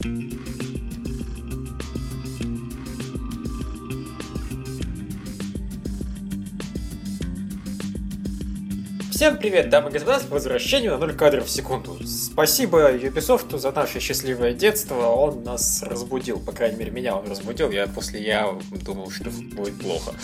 [0.00, 0.08] Всем
[9.36, 11.98] привет, дамы и господа, с возвращением на 0 кадров в секунду.
[12.06, 17.70] Спасибо Ubisoft за наше счастливое детство, он нас разбудил, по крайней мере меня он разбудил,
[17.70, 20.14] я после я думал, что будет плохо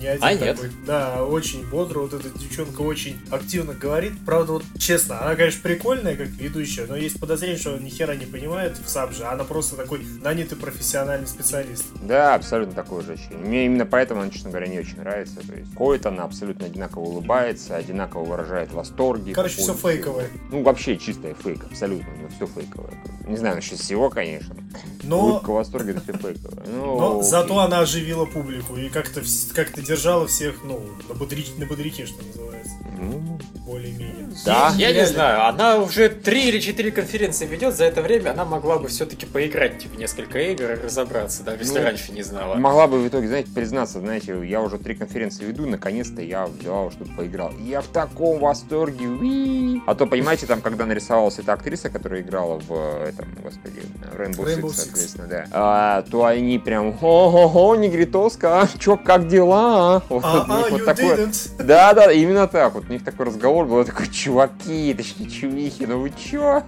[0.00, 0.68] не один а такой.
[0.68, 0.84] Нет.
[0.86, 2.00] Да, очень бодро.
[2.00, 4.12] Вот эта девчонка очень активно говорит.
[4.24, 8.14] Правда, вот честно, она, конечно, прикольная, как ведущая, но есть подозрение, что она ни хера
[8.16, 9.24] не понимает в сабже.
[9.24, 11.84] Она просто такой нанятый профессиональный специалист.
[12.02, 13.38] Да, абсолютно такое же ощущение.
[13.38, 15.36] Мне именно поэтому она, честно говоря, не очень нравится.
[15.46, 19.32] То есть ходит она абсолютно одинаково улыбается, одинаково выражает восторги.
[19.32, 20.28] Короче, все фейковое.
[20.50, 22.08] Ну, вообще чистая фейк, абсолютно.
[22.20, 22.92] Ну, все фейковое.
[23.26, 24.56] Не знаю насчет всего, конечно.
[25.02, 25.20] Но...
[25.20, 26.64] Улыбка восторга это все фейковое.
[26.66, 29.22] Ну, Но зато она оживила публику и как-то
[29.54, 31.44] как держала всех, ну, на, бодри...
[31.58, 32.74] на бодряке, что называется.
[33.00, 34.28] Ну, более-менее.
[34.44, 34.72] Да.
[34.76, 38.44] Я, я не знаю, она уже три или четыре конференции ведет, за это время она
[38.44, 42.54] могла бы все-таки поиграть в несколько игр и разобраться, даже если ну, раньше не знала.
[42.54, 46.92] Могла бы в итоге, знаете, признаться, знаете, я уже три конференции веду, наконец-то я взял,
[46.92, 47.52] чтобы поиграл.
[47.58, 49.80] Я в таком восторге, уи!
[49.86, 52.72] А то, понимаете, там, когда нарисовалась эта актриса, которая играла в
[53.08, 53.82] этом, господи,
[54.16, 59.79] Rainbow, Rainbow Six, Six, соответственно, да, а, то они прям, ого-го, негритоска, чё, как дела?
[60.08, 61.30] Вот, а, а, вот такое.
[61.58, 62.74] Да, да, именно так.
[62.74, 66.62] Вот у них такой разговор был, такой, чуваки, точнее, чувихи, ну вы чё?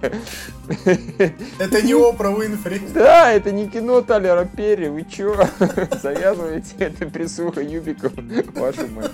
[1.59, 2.81] Это не Опра Уинфри.
[2.93, 5.47] Да, это не кино Талера Перри, вы чё?
[6.01, 8.11] Завязываете это присуха Юбиком,
[8.55, 9.11] вашу мать.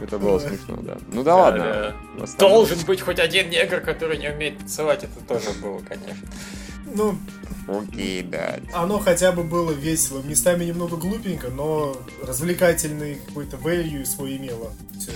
[0.00, 0.96] Это было смешно, да.
[1.12, 1.94] Ну да, ладно.
[2.38, 6.28] Должен быть хоть один негр, который не умеет танцевать, это тоже было, конечно.
[6.94, 7.16] Ну,
[7.68, 8.56] Окей, да.
[8.72, 10.22] Оно хотя бы было весело.
[10.22, 14.72] Местами немного глупенько, но развлекательный какой-то value свой имело.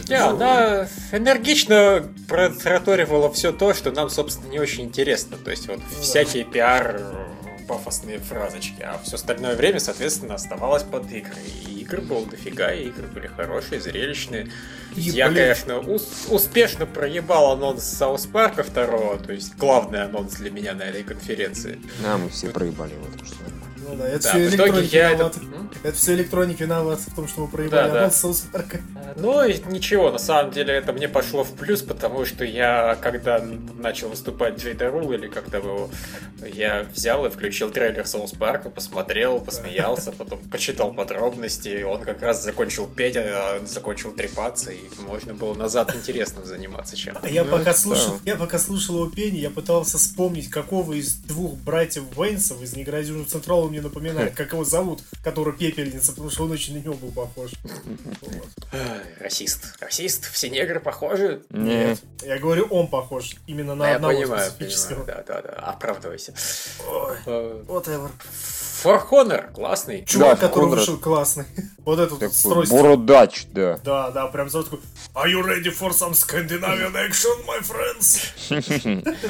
[0.06, 5.36] Да, она энергично протраторивала все то, что нам, собственно, не очень интересно.
[5.36, 6.50] То есть вот ну, всякие да.
[6.50, 7.02] пиар
[7.62, 11.36] пафосные фразочки, а все остальное время, соответственно, оставалось под игры.
[11.66, 14.48] И игр было дофига, и игры были хорошие, зрелищные.
[14.96, 15.42] И, Я, блин.
[15.42, 20.74] конечно, ус- успешно проебал анонс South Park а второго, то есть главный анонс для меня
[20.74, 21.78] на этой конференции.
[22.02, 23.36] Да, мы все проебали в что
[23.88, 25.36] ну да, это да, все электроники виноват.
[25.36, 25.88] Это...
[25.88, 28.20] это все электроник виноват в том, что мы проебали да, анонс да.
[28.20, 28.80] South Park а.
[29.16, 33.42] Ну, ничего, на самом деле это мне пошло в плюс, потому что я, когда
[33.78, 35.90] начал выступать Джейда Рул, или там его,
[36.46, 42.42] я взял и включил трейлер Соус Парка, посмотрел, посмеялся, потом почитал подробности, он как раз
[42.42, 47.74] закончил петь, а закончил трепаться, и можно было назад интересным заниматься чем А я пока
[47.74, 52.74] слушал, я пока слушал его пение, я пытался вспомнить, какого из двух братьев Вейнсов из
[52.76, 56.94] Негрозюжного Централа мне напоминает, как его зовут, который пепельница, потому что он очень на него
[56.94, 57.52] был похож.
[59.18, 59.76] Расист.
[59.80, 60.30] Расист?
[60.30, 61.42] Все негры похожи?
[61.50, 62.02] Нет.
[62.22, 65.04] Я говорю, он похож именно на одного специфического.
[65.04, 65.52] Да, да, да.
[65.52, 66.32] Оправдывайся.
[67.26, 68.10] Whatever.
[68.82, 70.04] For Honor классный.
[70.04, 70.76] Чувак, да, который Honor...
[70.76, 71.44] вышел классный.
[71.84, 72.76] вот этот такой стройство.
[72.76, 73.78] Бородач, да.
[73.84, 74.80] Да, да, прям сразу такой
[75.14, 78.32] Are you ready for some Scandinavian action, my friends?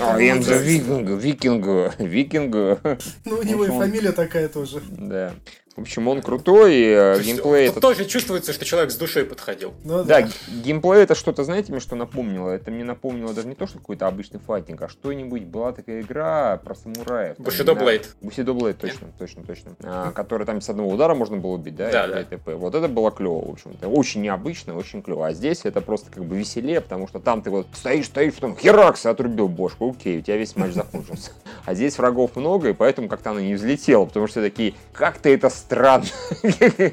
[0.01, 3.03] I am the viking, viking, viking.
[3.25, 4.81] Ну, у него и фамилия такая тоже.
[4.91, 5.35] Да.
[5.77, 7.69] В общем, он крутой, и э, геймплей...
[7.69, 7.81] Тут это...
[7.81, 9.73] тоже чувствуется, что человек с душой подходил.
[9.85, 10.29] Ну, да, да,
[10.63, 12.51] геймплей это что-то, знаете, мне что напомнило?
[12.51, 16.59] Это мне напомнило даже не то, что какой-то обычный файтинг, а что-нибудь была такая игра
[16.59, 17.39] про самураев.
[17.39, 18.15] Bushido Blade.
[18.21, 19.77] Bushido Blade, точно, точно, точно.
[19.83, 21.91] А, который там с одного удара можно было убить, да?
[21.91, 22.23] Да, да.
[22.25, 22.51] ТП.
[22.55, 23.89] Вот это было клево, в общем-то.
[23.89, 25.27] Очень необычно, очень клево.
[25.27, 28.57] А здесь это просто как бы веселее, потому что там ты вот стоишь, стоишь, потом
[28.59, 31.31] херакс, отрубил бошку, окей, у тебя весь матч закончился.
[31.65, 35.49] А здесь врагов много, и поэтому как-то она не взлетела, потому что такие, как-то это
[35.63, 36.07] странно.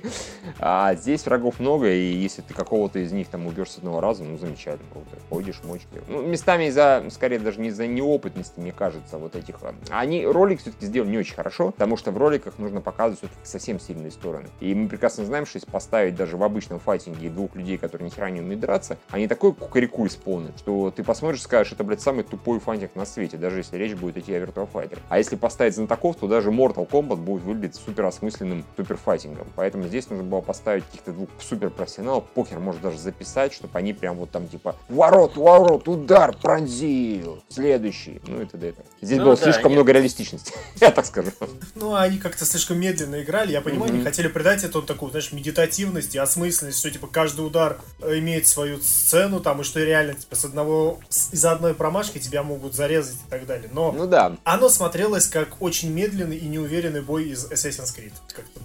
[0.62, 4.24] А здесь врагов много, и если ты какого-то из них там убьешь с одного раза,
[4.24, 5.08] ну, замечательно, круто.
[5.30, 5.88] Ходишь, мочки.
[6.08, 9.56] Ну, местами из-за, скорее, даже не из-за неопытности, мне кажется, вот этих...
[9.62, 13.46] А, они ролик все-таки сделали не очень хорошо, потому что в роликах нужно показывать все-таки
[13.46, 14.50] совсем сильные стороны.
[14.60, 18.14] И мы прекрасно знаем, что если поставить даже в обычном файтинге двух людей, которые ни
[18.14, 22.02] хера не умеют драться, они такой кукареку исполнят, что ты посмотришь и скажешь, это, блядь,
[22.02, 25.00] самый тупой файтинг на свете, даже если речь будет идти о Virtua Fighter.
[25.10, 29.48] А если поставить знатоков, то даже Mortal Kombat будет выглядеть супер осмысленным супер файтингом.
[29.56, 34.18] Поэтому здесь нужно было поставить каких-то двух суперпрофессионалов, покер может даже записать, чтобы они прям
[34.18, 38.74] вот там типа ворот, ворот, удар, пронзил, следующий, ну и т.д.
[39.02, 39.78] Здесь ну, было да, слишком нет.
[39.78, 41.32] много реалистичности, я так скажу.
[41.76, 43.96] Ну, они как-то слишком медленно играли, я понимаю, mm-hmm.
[43.96, 48.48] они хотели придать эту такую, знаешь, медитативность и осмысленность, что типа каждый удар э, имеет
[48.48, 53.16] свою сцену, там, и что реально типа с одного, из-за одной промашки тебя могут зарезать
[53.16, 53.70] и так далее.
[53.74, 54.38] Но ну, да.
[54.44, 58.14] оно смотрелось как очень медленный и неуверенный бой из Assassin's Creed.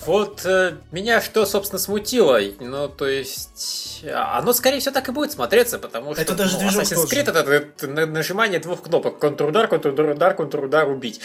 [0.07, 2.39] Вот э, меня что, собственно, смутило.
[2.61, 6.59] Ну, то есть, а, оно, скорее всего, так и будет смотреться, потому что это даже
[6.59, 7.53] ну, Assassin's Creed это, это,
[7.87, 9.19] это нажимание двух кнопок.
[9.19, 11.21] Контрудар, контрудар, контрудар, убить.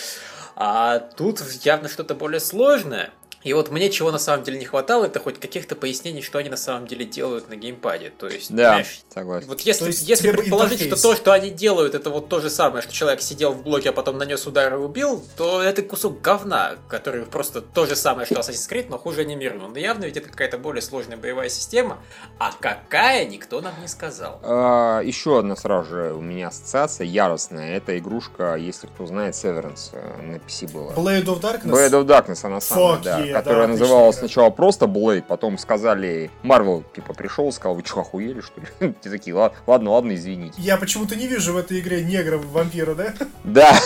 [0.55, 3.11] А тут явно что-то более сложное.
[3.43, 6.49] И вот мне чего на самом деле не хватало, это хоть каких-то пояснений, что они
[6.49, 8.11] на самом деле делают на геймпаде.
[8.17, 9.47] То есть, да, знаешь, согласен.
[9.47, 10.99] Вот если, если предположить, интерфейс.
[10.99, 13.89] что то, что они делают, это вот то же самое, что человек сидел в блоке,
[13.89, 18.25] а потом нанес удар и убил, то это кусок говна, который просто то же самое,
[18.25, 19.71] что Assassin's Creed, но хуже анимирован.
[19.71, 21.99] Но явно ведь это какая-то более сложная боевая система,
[22.39, 24.41] а какая, никто нам не сказал.
[24.43, 27.77] А, еще одна сразу же у меня ассоциация яростная.
[27.77, 30.93] Это игрушка, если кто знает, Severance э, на PC была.
[30.93, 31.71] Blade of Darkness?
[31.71, 36.31] Blade of Darkness, она самая, да которая да, называлась отлично, сначала просто Blade, потом сказали,
[36.43, 38.93] Марвел, типа, пришел, сказал, вы что, охуели, что ли?
[39.01, 40.55] Те такие, ладно, ладно, извините.
[40.57, 43.13] Я почему-то не вижу в этой игре негра-вампира, да?
[43.43, 43.79] Да,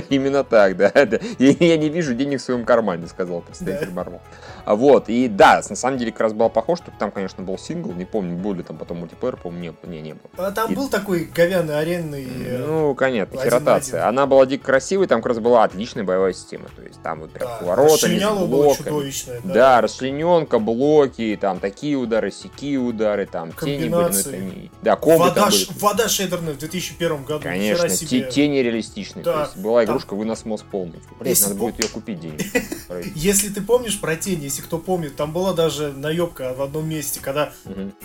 [0.08, 0.92] именно так, да.
[1.38, 4.20] Я не вижу денег в своем кармане, сказал представитель Марвел.
[4.64, 7.56] А вот, и да, на самом деле как раз было похоже, что там, конечно, был
[7.56, 10.28] сингл, не помню, был ли там потом мультиплеер, по-моему, не, не, не был.
[10.36, 10.76] А там и...
[10.76, 12.26] был такой говяный аренный...
[12.44, 14.06] Э, ну, конечно, херотация.
[14.06, 17.30] Она была дико красивой, там как раз была отличная боевая система, то есть там вот
[17.30, 19.12] прям да, поворотами, с блоками.
[19.44, 19.54] Да.
[19.54, 24.70] да, расчлененка, блоки, там такие удары, сякие удары, там тени были, ну, не...
[24.82, 25.66] Да, комбы вода, там были.
[25.78, 27.42] Вода шейдерная в 2001 году.
[27.42, 31.00] Конечно, тени реалистичные, да, то есть была игрушка вынос мозг полный.
[31.18, 32.40] Блять, надо будет ее купить денег.
[33.14, 37.20] Если ты помнишь про тени, если кто помнит, там была даже наебка в одном месте,
[37.20, 37.52] когда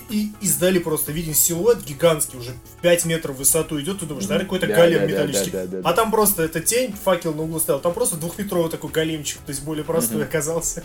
[0.09, 4.27] и издали просто, виден силуэт гигантский, уже в 5 метров в высоту идет, ты думаешь,
[4.27, 5.81] наверное, какой-то голем металлический.
[5.83, 9.51] А там просто это тень, факел на углу стоял, там просто двухметровый такой големчик, то
[9.51, 10.25] есть более простой.
[10.33, 10.83] Оказался.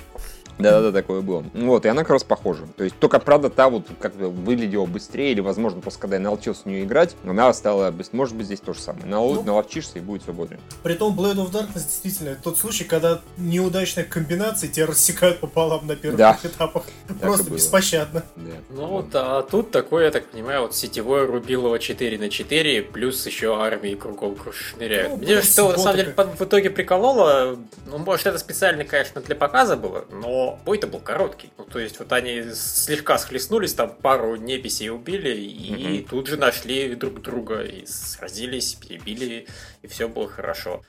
[0.59, 1.45] Да-да-да, такое было.
[1.55, 2.67] Вот, и она как раз похожа.
[2.77, 6.23] То есть, только, правда, та вот как бы выглядела быстрее, или, возможно, после когда я
[6.23, 9.07] научился в нее играть, она стала, может быть, здесь то же самое.
[9.07, 9.35] Нал...
[9.35, 10.61] Ну, наловчишься и будет все бодрее.
[10.83, 16.19] Притом, Blade of Darkness действительно тот случай, когда неудачная комбинация тебя рассекают пополам на первых
[16.19, 16.39] да.
[16.43, 16.85] этапах.
[17.21, 18.25] Просто беспощадно.
[18.37, 18.53] Да.
[18.71, 23.27] Ну вот, а тут такое, я так понимаю, вот сетевое рубилово 4 на 4, плюс
[23.27, 25.13] еще армии кругом шныряют.
[25.13, 27.57] Ну, Мне что, на самом деле, в итоге прикололо,
[27.87, 31.51] ну, может, это специально, конечно, для показа было, но бой-то был короткий.
[31.59, 36.09] Ну, то есть вот они слегка схлестнулись, там пару неписей убили, и mm-hmm.
[36.09, 39.47] тут же нашли друг друга, и сразились, перебили,
[39.83, 40.83] и все было хорошо.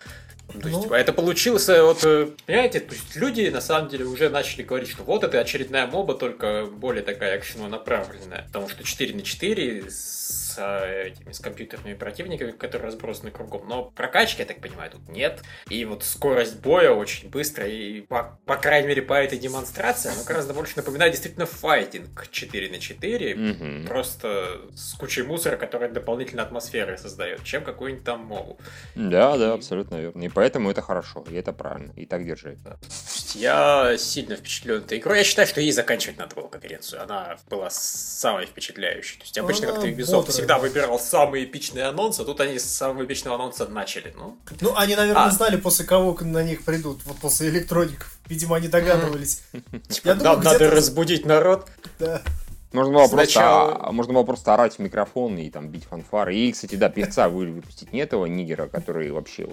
[0.52, 0.94] То есть, ну...
[0.94, 5.04] это получилось, вот, э, понимаете, то есть люди на самом деле уже начали говорить, что
[5.04, 8.46] вот это очередная моба, только более такая экшеново направленная.
[8.48, 13.68] Потому что 4 на 4 с этими с компьютерными противниками, которые разбросаны кругом.
[13.68, 15.42] Но прокачки, я так понимаю, тут нет.
[15.70, 17.70] И вот скорость боя очень быстрая.
[17.70, 22.70] И по, по крайней мере по этой демонстрации она гораздо больше напоминает действительно файтинг 4
[22.72, 23.34] на 4.
[23.34, 23.88] Mm-hmm.
[23.88, 28.60] Просто с кучей мусора, который дополнительно атмосферы создает, чем какую-нибудь там мову.
[28.96, 29.40] Да, и...
[29.40, 30.24] да, абсолютно верно.
[30.24, 31.92] И поэтому это хорошо, и это правильно.
[31.96, 32.58] И так держи.
[32.64, 32.78] Да.
[33.36, 35.20] Я сильно впечатлен этой игрой.
[35.20, 37.04] Я считаю, что ей заканчивать надо было конференцию.
[37.04, 39.18] Она была самой впечатляющей.
[39.18, 43.06] То есть обычно как-то Ubisoft всегда выбирал самые эпичные анонсы, а тут они с самого
[43.06, 44.14] эпичного анонса начали.
[44.18, 45.32] Ну, ну они, наверное, а...
[45.32, 48.18] знали, после кого на них придут, вот после электроников.
[48.28, 49.42] Видимо, они догадывались.
[50.04, 51.68] Думаю, надо разбудить народ.
[52.00, 52.22] Да.
[52.72, 53.72] Можно было, Сначала...
[53.72, 56.36] просто, можно было просто орать в микрофон и там бить фанфары.
[56.36, 59.48] И, кстати, да, певца выпустить не этого нигера, который вообще...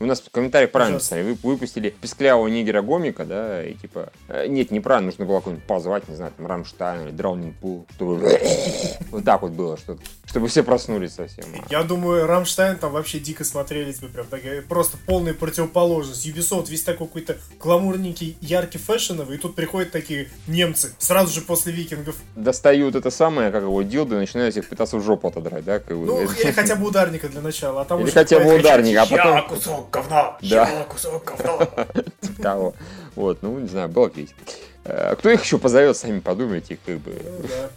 [0.00, 1.22] У нас в комментариях правильно писали.
[1.22, 4.12] Вы выпустили песклявого нигера Гомика, да, и типа...
[4.28, 8.40] Э, нет, неправильно, нужно было какой-нибудь позвать, не знаю, там, Рамштайн или Drowning Pool, чтобы...
[9.10, 11.44] Вот так вот было, что чтобы все проснулись совсем.
[11.70, 16.26] Я думаю, Рамштайн там вообще дико смотрелись бы, прям такая, просто полная противоположность.
[16.26, 21.72] Ubisoft весь такой какой-то гламурненький, яркий, фэшеновый, и тут приходят такие немцы, сразу же после
[21.72, 22.16] викингов.
[22.34, 25.80] Да достают это самое, как его, дилды, и начинают их пытаться в жопу отодрать, да?
[25.80, 29.06] Как ну, или хотя бы ударника для начала, а там Или хотя бы ударника, а
[29.06, 29.34] потом...
[29.34, 30.36] Я кусок говна!
[30.40, 30.68] Да.
[30.68, 31.66] Я кусок говна!
[32.20, 32.74] Типа того.
[33.16, 34.36] Вот, ну, не знаю, было весело.
[34.84, 37.12] Э, кто их еще позовет, сами подумайте, как бы.
[37.24, 37.70] Ну, да.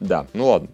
[0.00, 0.68] да, ну ладно.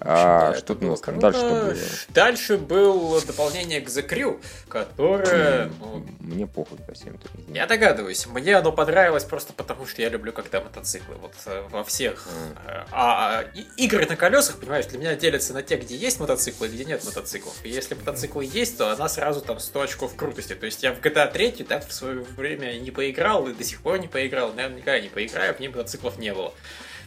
[0.00, 1.74] А, да, что у нас там дальше было?
[2.10, 5.70] Дальше было дополнение к The Crew, которое...
[5.80, 7.18] Ну, мне похуй совсем.
[7.48, 8.26] Я догадываюсь.
[8.26, 11.16] Мне оно понравилось просто потому, что я люблю когда мотоциклы.
[11.16, 12.28] Вот э, во всех...
[12.28, 12.86] Mm.
[12.92, 13.44] А, а
[13.76, 17.04] игры на колесах, понимаешь, для меня делятся на те, где есть мотоциклы и где нет
[17.04, 17.54] мотоциклов.
[17.64, 20.54] И если мотоциклы есть, то она сразу там 100 очков крутости.
[20.54, 23.80] То есть я в GTA 3 так в свое время не поиграл и до сих
[23.82, 24.52] пор не поиграл.
[24.52, 26.52] Наверное, никогда не поиграю, в ней мотоциклов не было.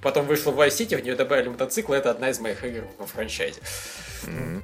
[0.01, 3.62] Потом вышла Vice City, в нее добавили мотоцикл, это одна из моих игр во франчайзе.
[4.24, 4.63] Mm-hmm.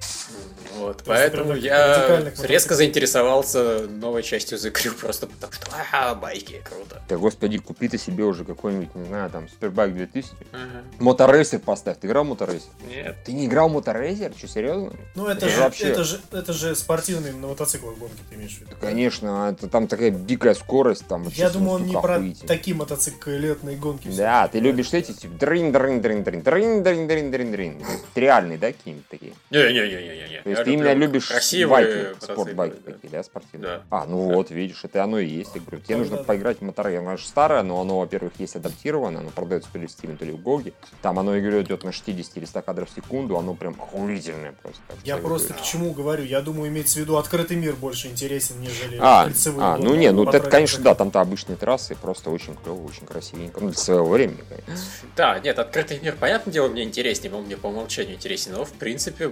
[0.77, 7.01] Вот, поэтому я резко заинтересовался новой частью The Crew, просто потому что, ага, байки, круто.
[7.09, 10.29] Да, господи, купи ты себе уже какой-нибудь, не знаю, там, Супербайк 2000.
[10.51, 10.83] Ага.
[10.99, 11.99] Моторейсер поставь.
[11.99, 12.69] Ты играл в Моторейсер?
[12.87, 13.17] Нет.
[13.25, 14.33] Ты не играл в Моторейсер?
[14.37, 14.93] Что, серьезно?
[15.15, 15.87] Ну, это, это, же, вообще...
[15.87, 18.71] это, же, это же спортивные на мотоциклах гонки, ты имеешь в виду?
[18.71, 21.27] Да, конечно, это там такая дикая скорость, там.
[21.29, 24.09] Я думаю, он не про такие мотоциклетные гонки.
[24.09, 27.77] Да, ты любишь эти, типа дрин дрин дрин дрин дрин дрин дрин дрин дрин
[28.15, 29.33] Реальные, да, какие-нибудь такие?
[29.49, 30.41] Не-не-не-не-не.
[30.41, 31.29] То есть ты именно любишь
[31.67, 33.77] байки, спортбайки такие, да, спортивные?
[33.77, 33.83] Да.
[33.89, 35.51] А, ну вот, видишь, это оно и есть.
[35.55, 36.99] Я говорю, тебе нужно поиграть в Моторе.
[36.99, 40.25] Оно же старое, но оно, во-первых, есть адаптировано, оно продается то ли в Steam, то
[40.25, 40.73] ли в Гоге.
[41.01, 44.81] Там оно игру идет на 60 или 100 кадров в секунду, оно прям охуительное просто.
[45.03, 48.97] Я просто к чему говорю, я думаю, имеется в виду открытый мир больше интересен, нежели
[48.99, 53.05] а, а, ну не, ну это, конечно, да, там-то обычные трассы, просто очень клево, очень
[53.05, 54.85] красивенько, ну для своего времени, конечно.
[55.15, 58.73] Да, нет, открытый мир, понятное дело, мне интереснее, он мне по умолчанию интересен, но в
[58.73, 59.31] принципе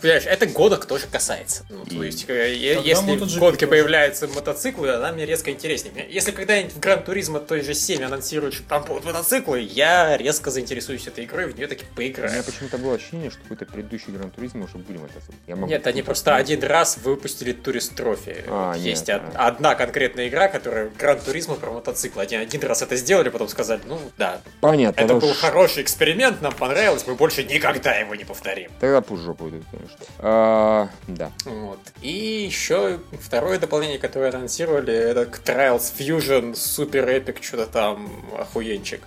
[0.00, 1.64] Понимаешь, это гонок тоже касается.
[1.68, 6.06] Ну, то есть, э, если в гонке появляются мотоциклы, она мне резко интереснее.
[6.08, 10.50] Если когда-нибудь в Gran Turismo той же 7 анонсируют, что там будут мотоциклы, я резко
[10.50, 12.30] заинтересуюсь этой игрой, в нее таки поиграю.
[12.30, 15.34] У меня почему-то было ощущение, что какой-то предыдущий Gran Turismo уже были мотоциклы.
[15.46, 18.44] Нет, они просто один раз выпустили Tourist Trophy.
[18.46, 22.22] А, Есть нет, одна конкретная игра, которая Gran Turismo про мотоциклы.
[22.22, 24.40] Они один раз это сделали, потом сказали, ну да.
[24.60, 25.00] Понятно.
[25.00, 28.70] Это был хороший эксперимент, нам понравилось, мы больше никогда его не повторим.
[28.80, 30.14] Тогда пусть жопу идут, конечно.
[30.18, 31.32] А, да.
[31.44, 31.80] Вот.
[32.00, 39.02] И еще второе дополнение, которое анонсировали, это Trials Fusion Super Epic, что-то там охуенчик.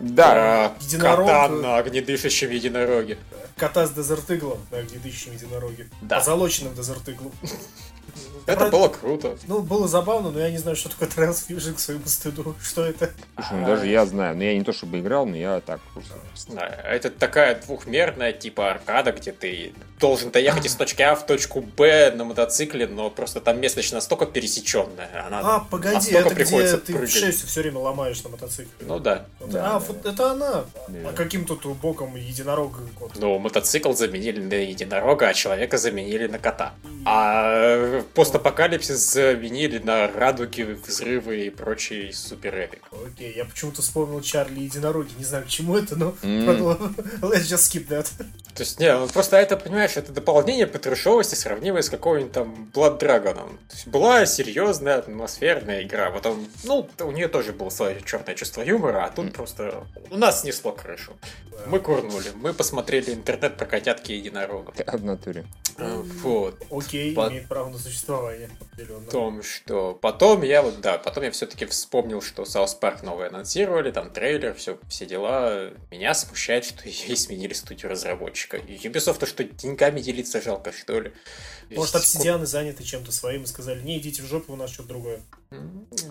[0.00, 0.72] Да.
[0.78, 1.26] Про Единорог...
[1.26, 3.18] кота на огнедышащем единороге.
[3.56, 5.88] Кота с дезертыглом на огнедышащем единороге.
[6.02, 6.18] Да.
[6.18, 7.32] Позолоченным дезертыглом.
[8.46, 9.36] Это было круто.
[9.46, 12.54] Ну, было забавно, но я не знаю, что такое Trials Fusion к своему стыду.
[12.62, 13.10] Что это?
[13.36, 14.36] Слушай, ну даже я знаю.
[14.36, 15.80] Но я не то чтобы играл, но я так
[16.84, 22.12] Это такая двухмерная типа аркада, где ты должен доехать из точки А в точку Б
[22.14, 25.26] на мотоцикле, но просто там местность настолько пересеченная.
[25.26, 28.70] Она а, погоди, это где ты в шесть все время ломаешь на мотоцикле.
[28.80, 29.26] Ну да.
[29.54, 30.64] а, это она.
[31.04, 32.78] А каким тут боком единорог?
[33.16, 36.74] Ну, мотоцикл заменили на единорога, а человека заменили на кота.
[37.06, 38.02] А
[38.34, 42.82] постапокалипсис заменили на радуги, взрывы и прочий супер эпик.
[43.06, 45.12] Окей, я почему-то вспомнил Чарли Единороги.
[45.16, 48.10] Не знаю, к чему это, но let's just skip that.
[48.54, 52.70] То есть, не, ну просто это, понимаешь, это дополнение по трешовости, сравнимое с какой-нибудь там
[52.72, 53.34] Blood Dragon.
[53.34, 56.10] То есть, была серьезная атмосферная игра.
[56.10, 60.16] Вот он, ну, у нее тоже было свое черное чувство юмора, а тут просто у
[60.16, 61.14] нас снесло крышу.
[61.66, 64.74] Мы курнули, мы посмотрели интернет про котятки и единорогов.
[64.76, 65.46] В натуре.
[65.76, 66.62] А, вот.
[66.70, 67.28] Окей, По...
[67.28, 68.50] имеет право на существование.
[68.76, 73.28] В том, что потом я вот, да, потом я все-таки вспомнил, что South Park новый
[73.28, 75.70] анонсировали, там трейлер, все, все дела.
[75.90, 77.90] Меня смущает, что и сменили студию
[78.44, 78.56] разработчика.
[78.56, 81.12] И Ubisoft, то, что деньгами делиться жалко, что ли.
[81.70, 85.20] Может, обсидианы заняты чем-то своим и сказали, не идите в жопу, у нас что-то другое.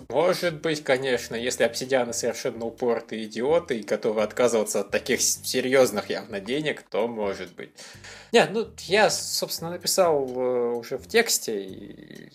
[0.08, 6.40] Может быть, конечно, если обсидианы совершенно упортые идиоты и готовы отказываться от таких серьезных явно
[6.40, 7.70] денег, то может быть.
[8.32, 12.30] Нет, ну я, собственно, написал э, уже в тексте.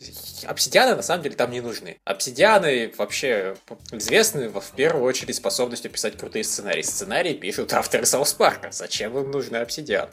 [0.45, 1.97] Обсидианы на самом деле там не нужны.
[2.05, 3.55] Обсидианы вообще
[3.91, 6.81] известны в первую очередь способностью писать крутые сценарии.
[6.81, 8.71] Сценарии пишут авторы South Park а.
[8.71, 10.09] Зачем им нужны Obsidian?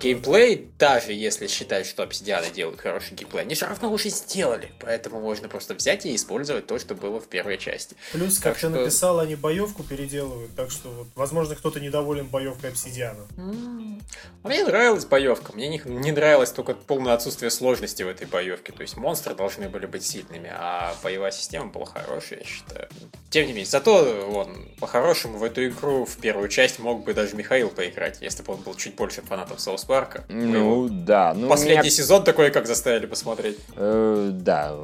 [0.00, 4.72] Геймплей, даже если считать, что обсидианы делают хороший геймплей, они все равно уже сделали.
[4.80, 6.33] Поэтому можно просто взять и использовать
[6.66, 7.96] то, что было в первой части.
[8.12, 8.70] Плюс, как так ты что...
[8.70, 10.54] написал, они боевку переделывают.
[10.54, 13.24] Так что, вот, возможно, кто-то недоволен боевкой обсидиана.
[13.36, 14.02] Mm.
[14.44, 15.52] Мне нравилась боевка.
[15.52, 18.72] Мне не, не нравилось только полное отсутствие сложности в этой боевке.
[18.72, 22.88] То есть монстры должны были быть сильными, а боевая система была хорошая, я считаю.
[23.30, 27.34] Тем не менее, зато он по-хорошему в эту игру в первую часть мог бы даже
[27.34, 30.24] Михаил поиграть, если бы он был чуть больше фанатом Соус Парка.
[30.28, 31.34] Ну, да.
[31.34, 31.90] Ну, Последний меня...
[31.90, 33.58] сезон такой, как заставили посмотреть.
[33.76, 34.76] Э, да,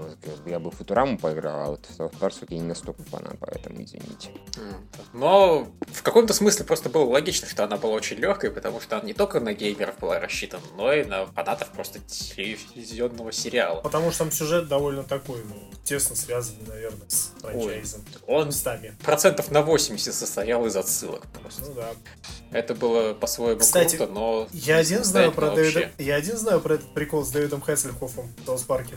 [0.47, 4.31] я бы Футураму поиграл, а вот South Park я не настолько фанат, поэтому извините.
[5.13, 9.07] Но в каком-то смысле просто было логично, что она была очень легкой, потому что она
[9.07, 13.81] не только на геймеров была рассчитана, но и на фанатов просто телевизионного сериала.
[13.81, 18.05] Потому что там сюжет довольно такой, ну, тесно связанный, наверное, с франчайзом.
[18.27, 18.95] Ой, он местами.
[19.03, 21.63] процентов на 80 состоял из отсылок просто.
[21.63, 21.91] Ну да.
[22.53, 24.49] Это было по-своему Кстати, круто, но...
[24.53, 25.91] я один знаю про Дэвида...
[25.99, 28.97] Я один знаю про этот прикол с Дэвидом Хессельхофом в South Park е.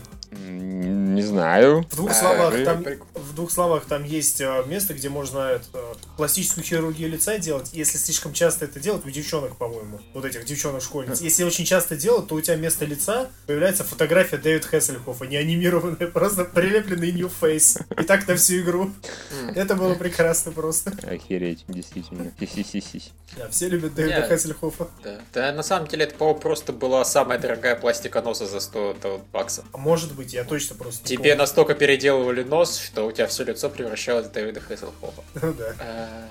[1.14, 1.84] Не знаю.
[1.90, 5.78] В двух а, словах, там, в двух словах там есть а, место, где можно это,
[6.16, 7.70] пластическую хирургию лица делать.
[7.72, 12.28] Если слишком часто это делать, у девчонок, по-моему, вот этих девчонок-школьниц, если очень часто делать,
[12.28, 17.82] то у тебя вместо лица появляется фотография Дэвида Хессельхофа, не анимированная, просто прилепленный new face.
[18.00, 18.90] И так на всю игру.
[19.54, 20.92] Это было прекрасно просто.
[21.02, 22.32] Охереть, действительно.
[23.36, 24.88] Да, все любят Дэвида Хессельхофа.
[25.02, 25.20] Да.
[25.32, 29.64] да, на самом деле это, по просто была самая дорогая пластика носа за 100 баксов.
[29.72, 34.26] Может быть, я точно просто Тебе настолько переделывали нос, что у тебя все лицо превращалось
[34.26, 35.22] в Дэвида Хесселхофа.
[35.44, 35.74] Ну да.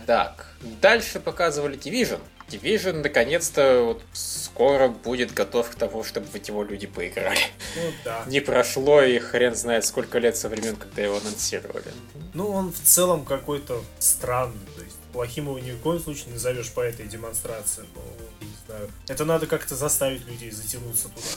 [0.05, 0.47] Так,
[0.81, 2.19] дальше показывали Division.
[2.49, 7.39] Division наконец-то вот скоро будет готов к тому, чтобы в него люди поиграли.
[7.75, 8.23] Ну да.
[8.27, 11.91] Не прошло и хрен знает сколько лет со времен, когда его анонсировали.
[12.33, 16.33] Ну он в целом какой-то странный, то есть плохим его ни в коем случае не
[16.33, 18.01] назовешь по этой демонстрации, но
[18.41, 18.91] не знаю.
[19.07, 21.27] Это надо как-то заставить людей затянуться туда.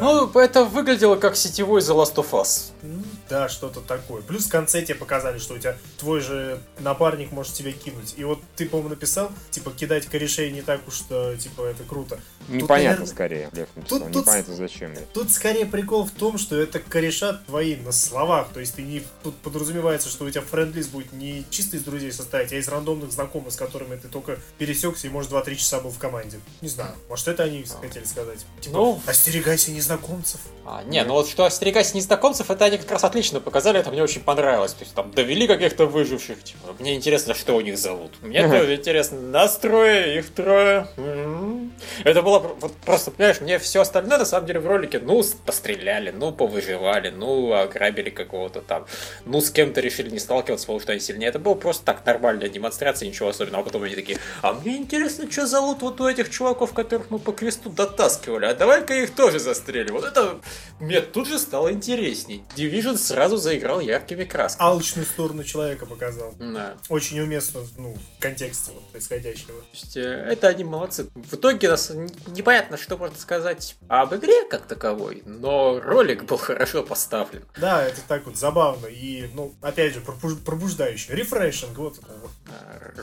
[0.00, 2.72] Ну, это выглядело как сетевой The Last of Us.
[2.82, 4.22] Ну, да, что-то такое.
[4.22, 8.14] Плюс в конце тебе показали, что у тебя твой же напарник может тебя кинуть.
[8.16, 12.18] И вот ты, по-моему, написал, типа, кидать корешей не так уж, что, типа, это круто.
[12.48, 13.98] Непонятно тут, скорее, Лев написал.
[14.00, 14.94] Тут, Непонятно зачем.
[15.12, 18.48] Тут скорее прикол в том, что это кореша твои на словах.
[18.52, 19.02] То есть ты не...
[19.22, 23.12] Тут подразумевается, что у тебя френд-лист будет не чисто из друзей состоять, а из рандомных
[23.12, 26.40] знакомых, с которыми ты только пересекся и, может, 2-3 часа был в команде.
[26.60, 26.94] Не знаю.
[27.08, 27.80] Может, это они а.
[27.80, 28.44] хотели сказать.
[28.60, 29.02] Типа, ну...
[29.06, 30.40] остерегайся незнакомцев.
[30.64, 34.02] А, не, ну вот что остерегайся незнакомцев, это они как раз отлично показали, это мне
[34.02, 34.72] очень понравилось.
[34.72, 38.12] То есть там довели каких-то выживших, типа, мне интересно, что у них зовут.
[38.22, 40.88] Мне тоже интересно, нас трое, их трое.
[40.96, 41.57] М-м-м.
[42.04, 46.10] Это было вот просто, понимаешь, мне все остальное на самом деле в ролике, ну, постреляли,
[46.10, 48.86] ну, повыживали, ну, ограбили какого-то там,
[49.24, 51.28] ну, с кем-то решили не сталкиваться, потому что они сильнее.
[51.28, 53.62] Это было просто так нормальная демонстрация, ничего особенного.
[53.62, 57.18] А потом они такие, а мне интересно, что зовут вот у этих чуваков, которых мы
[57.18, 59.94] по кресту дотаскивали, а давай-ка их тоже застрелим.
[59.94, 60.40] Вот это
[60.80, 62.44] мне тут же стало интересней.
[62.56, 64.68] Division сразу заиграл яркими красками.
[64.68, 66.34] Алчную сторону человека показал.
[66.38, 66.76] Да.
[66.88, 69.60] Очень уместно, ну, в контексте вот происходящего.
[69.60, 71.08] То есть, э, это они молодцы.
[71.14, 71.90] В итоге нас
[72.26, 77.44] непонятно, что можно сказать об игре как таковой, но ролик был хорошо поставлен.
[77.58, 81.14] Да, это так вот забавно и, ну, опять же, пробуждающий.
[81.14, 82.30] Рефрешинг, вот вот.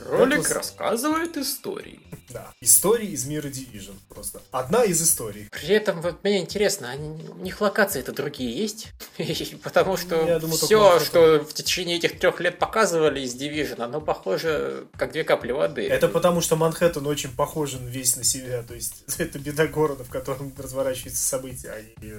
[0.08, 0.54] Ролик это...
[0.54, 2.00] рассказывает истории.
[2.30, 4.42] Да, истории из мира Division просто.
[4.50, 5.48] Одна из историй.
[5.50, 8.92] При этом вот мне интересно, они, у них локации это другие есть?
[9.62, 14.86] Потому что думаю, все, что в течение этих трех лет показывали из Division, оно похоже
[14.96, 15.86] как две капли воды.
[15.86, 20.10] Это потому что Манхэттен очень похожен весь на себя, то есть это беда города, в
[20.10, 22.12] котором разворачиваются события, а не,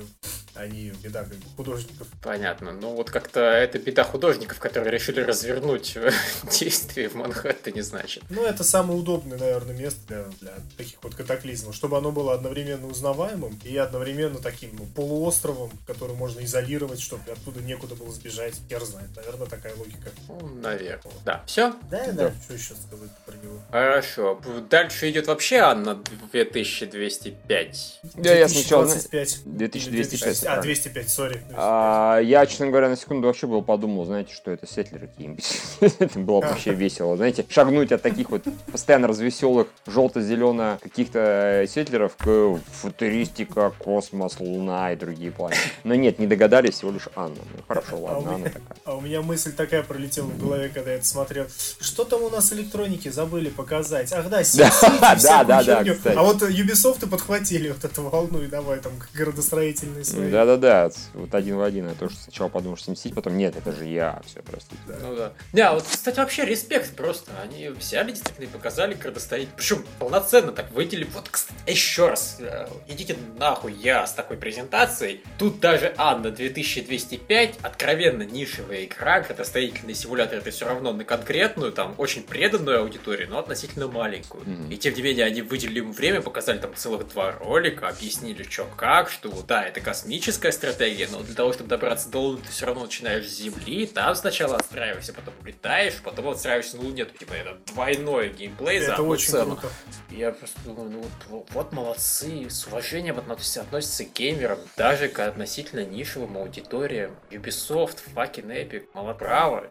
[0.55, 2.07] а не беда как бы, художников.
[2.22, 5.98] Понятно, ну вот как-то это беда художников, которые решили развернуть
[6.60, 8.24] действие в Манхэттене, значит.
[8.29, 12.88] Ну это самое удобное, наверное, место для, для таких вот катаклизмов, чтобы оно было одновременно
[12.88, 18.55] узнаваемым и одновременно таким ну, полуостровом, который можно изолировать, чтобы оттуда некуда было сбежать.
[18.70, 20.09] Я знаю, наверное, такая логика.
[20.27, 21.13] Ну, наверное.
[21.25, 21.44] Да.
[21.46, 21.74] Все?
[21.90, 22.11] Да, да.
[22.11, 22.33] да.
[22.44, 23.59] Что еще сказать про него?
[23.72, 24.42] Хорошо.
[24.70, 25.96] Дальше идет вообще Анна
[26.31, 28.00] 2205.
[28.15, 28.85] Да, я сначала...
[28.85, 29.41] 2025.
[29.46, 30.43] 2205.
[30.46, 31.41] А, 205, сори.
[31.53, 35.46] А, я, честно говоря, на секунду вообще был подумал, знаете, что это сетлеры какие-нибудь.
[36.00, 37.17] это было вообще весело.
[37.17, 44.96] Знаете, шагнуть от таких вот постоянно развеселых желто-зелено каких-то сетлеров к футуристика, космос, луна и
[44.96, 45.59] другие планеты.
[45.83, 47.35] Но нет, не догадались, всего лишь Анна.
[47.35, 48.77] Ну, хорошо, а ладно, а Анна такая.
[48.85, 51.48] А у меня мысль такая пролетела в голове, когда я это смотрел.
[51.79, 54.11] Что там у нас электроники забыли показать?
[54.13, 55.63] Ах да, SimCity, да, да,
[56.03, 60.31] да, А вот Ubisoft подхватили вот эту волну и давай там градостроительные свои.
[60.31, 61.88] Да-да-да, вот один в один.
[61.88, 64.77] Я тоже сначала подумал, что SimCity, потом нет, это же я, все, простите.
[64.88, 65.33] Ну да.
[65.53, 67.31] Не, а вот, кстати, вообще респект просто.
[67.42, 69.57] Они взяли действительно и показали градостроительные.
[69.57, 71.07] Причем полноценно так выделили.
[71.14, 75.22] Вот, кстати, еще раз, э, идите нахуй я с такой презентацией.
[75.38, 81.96] Тут даже Анна 2205, откровенно нишевая игра, градостроительный симулятор, это все равно на конкретную, там,
[81.98, 84.44] очень преданную аудиторию, но относительно маленькую.
[84.44, 84.74] Mm-hmm.
[84.74, 88.65] И тем не менее, они выделили ему время, показали там целых два ролика, объяснили, что
[88.75, 92.65] как, что да, это космическая стратегия, но для того, чтобы добраться до Луны, ты все
[92.65, 97.57] равно начинаешь с Земли, там сначала отстраиваешься, потом улетаешь, потом отстраиваешься на Луне, типа это
[97.73, 99.55] двойной геймплей это за очень цену.
[99.55, 99.73] Круто.
[100.11, 105.19] Я просто думаю, ну вот, вот молодцы, с уважением относятся, относятся к геймерам, даже к
[105.19, 107.15] относительно нишевым аудиториям.
[107.31, 109.67] Ubisoft, fucking Epic, малоправо.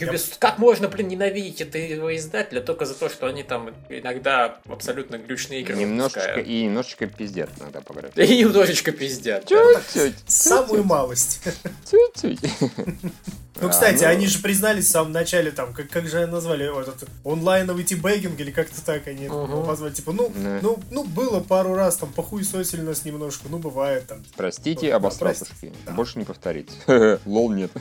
[0.00, 5.18] Ubisoft, как можно, блин, ненавидеть этого издателя только за то, что они там иногда абсолютно
[5.18, 8.12] глючные игры немножечко И немножечко пиздят иногда пограть.
[8.16, 9.46] И немножечко пиздят.
[9.46, 10.14] Чуть-чуть.
[10.26, 11.42] Самую малость.
[11.90, 12.40] Чуть-чуть.
[13.60, 14.14] Ну, кстати, а, ну...
[14.14, 18.50] они же признались в самом начале, там, как, как же назвали этот онлайновый тибейгинг или
[18.50, 19.66] как-то так они угу.
[19.66, 19.92] назвали.
[19.92, 20.60] Типа, ну, yeah.
[20.62, 24.24] ну, ну, было пару раз, там, похуесосили нас немножко, ну, бывает там.
[24.36, 25.72] Простите, ну, обострапушки.
[25.86, 25.92] Да.
[25.92, 26.70] Больше не повторить.
[27.26, 27.70] Лол нет.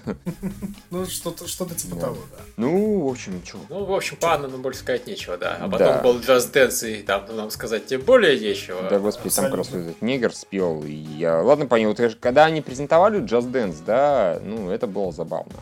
[0.91, 2.43] Ну, что-то что типа того, да.
[2.57, 3.57] Ну, в общем, что.
[3.69, 5.57] Ну, в общем, по нам больше сказать нечего, да.
[5.59, 8.81] А потом был Just Dance, и там нам сказать тем более нечего.
[8.89, 11.41] Да, господи, там как раз этот негр спел, и я...
[11.41, 15.53] Ладно, понял, когда они презентовали Just Dance, да, ну, это было забавно.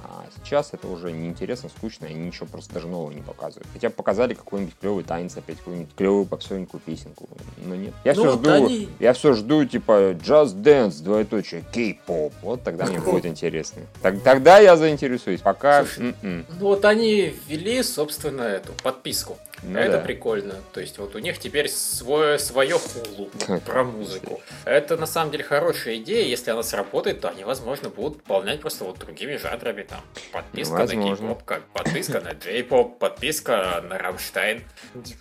[0.43, 3.67] Сейчас это уже неинтересно, скучно, и ничего просто даже нового не показывают.
[3.73, 7.29] Хотя показали какой-нибудь клевый танец, опять какую-нибудь клевую попсовенькую песенку.
[7.57, 7.93] Но нет.
[8.03, 8.89] Я ну, все жду, они...
[8.99, 12.33] я все жду, типа, Just Dance, двоеточие, кей-поп.
[12.41, 13.83] Вот тогда мне будет интересно.
[14.01, 15.41] Тогда я заинтересуюсь.
[15.41, 15.85] Пока...
[15.97, 16.45] М-м.
[16.59, 20.03] Ну вот они ввели, собственно, эту подписку Ну, это да.
[20.03, 20.55] прикольно.
[20.73, 23.29] То есть вот у них теперь свое, свое Hulu
[23.65, 24.41] про музыку.
[24.65, 26.25] Это на самом деле хорошая идея.
[26.25, 29.83] Если она сработает, то они, возможно, будут выполнять просто вот другими жанрами.
[29.83, 31.09] Там подписка возможно.
[31.09, 34.63] на кей-поп, как подписка на джей-поп, подписка на Рамштайн.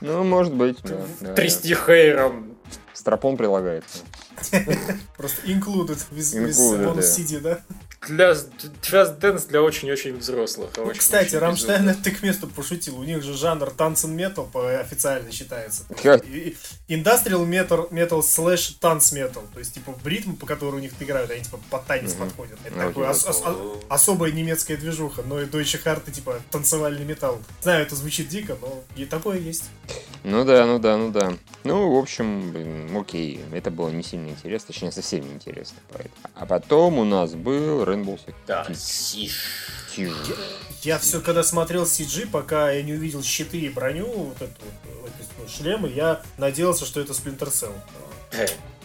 [0.00, 0.78] Ну, может быть.
[1.20, 1.80] Да, Трясти да.
[1.86, 2.56] hair ом.
[2.92, 3.98] Страпон прилагается.
[5.16, 7.60] Просто included, без, included, без CD, да?
[8.08, 8.34] Для
[8.82, 10.70] Just Dance для очень-очень взрослых.
[10.76, 12.98] Ну, очень, кстати, Рамштайн это ты к месту пошутил.
[12.98, 15.84] У них же жанр танцен метал официально считается.
[16.88, 19.44] Индастриал метал, слэш танц метал.
[19.52, 22.58] То есть, типа, ритм, по которому у них играют, они типа под танец подходят.
[22.64, 23.14] Это ну, такое
[23.88, 27.38] особая немецкая движуха, но и Deutsche Hard, типа, танцевальный металл.
[27.62, 29.64] Знаю, это звучит дико, но и такое есть.
[30.24, 31.32] Ну да, ну да, ну да.
[31.64, 35.78] Ну, в общем, блин, окей, это было не сильно интересно, точнее, совсем не интересно.
[36.34, 38.34] А потом у нас был Rainbow Six.
[38.46, 39.44] Да, Сиш.
[39.96, 40.10] Я,
[40.82, 44.54] я все, когда смотрел CG, пока я не увидел щиты и броню, вот эту
[45.02, 47.74] вот, вот, шлемы, я надеялся, что это Splinter Cell.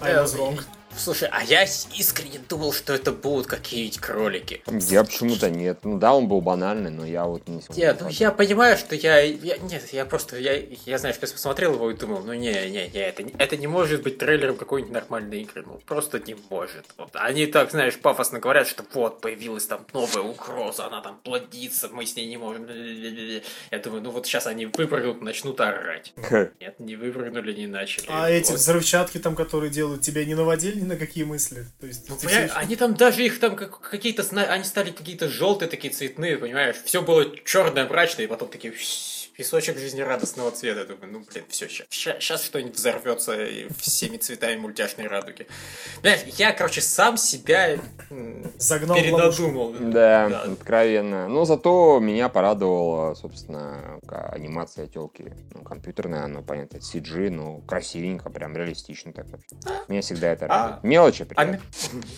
[0.02, 0.60] I was wrong.
[0.98, 4.64] Слушай, а я искренне думал, что это будут какие-нибудь кролики.
[4.68, 5.80] Я почему-то нет.
[5.84, 9.20] Ну да, он был банальный, но я вот не Нет, ну я понимаю, что я,
[9.20, 9.58] я...
[9.58, 10.38] Нет, я просто...
[10.38, 10.56] Я,
[10.86, 14.04] я знаешь, я посмотрел его и думал, ну не, не, не, это, это не может
[14.04, 15.64] быть трейлером какой-нибудь нормальной игры.
[15.66, 16.86] Ну просто не может.
[16.98, 17.12] Вот.
[17.14, 22.06] Они так, знаешь, пафосно говорят, что вот, появилась там новая угроза, она там плодится, мы
[22.06, 22.68] с ней не можем...
[23.72, 26.14] Я думаю, ну вот сейчас они выпрыгнут, начнут орать.
[26.60, 28.06] Нет, не выпрыгнули, не начали.
[28.10, 31.66] А эти взрывчатки там, которые делают, тебя не наводили на какие мысли.
[31.80, 35.70] То есть, ну, понимаешь, они там даже их там как, какие-то, они стали какие-то желтые
[35.70, 36.78] такие цветные, понимаешь?
[36.84, 38.74] Все было черное, мрачное, и потом такие
[39.38, 40.86] песочек жизнерадостного цвета.
[40.86, 43.38] Думаю, ну, блин, все, сейчас, что-нибудь взорвется
[43.80, 45.48] всеми цветами мультяшной радуги.
[46.02, 47.78] Знаешь, я, короче, сам себя
[48.58, 49.74] Загнал передодумал.
[49.80, 51.28] Да, да, откровенно.
[51.28, 55.32] Но зато меня порадовала, собственно, анимация телки.
[55.54, 59.56] Ну, компьютерная, она, понятно, CG, но красивенько, прям реалистично так вообще.
[59.88, 60.84] Меня всегда это а, радует.
[60.84, 61.60] Мелочи, а,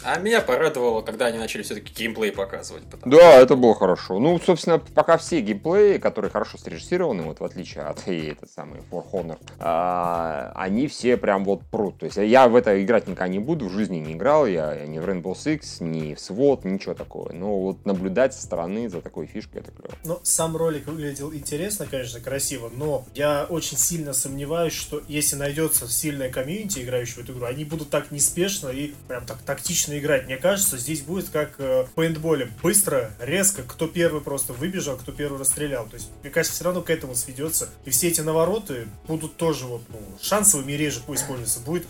[0.04, 2.84] а меня порадовало, когда они начали все-таки геймплей показывать.
[3.06, 4.20] Да, это было хорошо.
[4.20, 8.50] Ну, собственно, пока все геймплеи, которые хорошо срежиссированы, сделаны, вот в отличие от и этот
[8.50, 12.00] самый For Honor, а, они все прям вот прут.
[12.00, 15.00] То есть я в это играть никогда не буду, в жизни не играл, я ни
[15.00, 17.32] в Rainbow Six, ни в SWOT, ничего такого.
[17.32, 19.94] Но вот наблюдать со стороны за такой фишкой это клево.
[20.04, 25.88] Ну, сам ролик выглядел интересно, конечно, красиво, но я очень сильно сомневаюсь, что если найдется
[25.88, 30.26] сильная комьюнити, играющая в эту игру, они будут так неспешно и прям так тактично играть.
[30.26, 32.52] Мне кажется, здесь будет как э, в пейнтболе.
[32.62, 35.88] Быстро, резко, кто первый просто выбежал, кто первый расстрелял.
[35.88, 37.70] То есть, мне кажется, все равно к этому сведется.
[37.86, 41.60] И все эти навороты будут тоже вот, ну, шансовыми реже использоваться.
[41.62, 41.86] Будет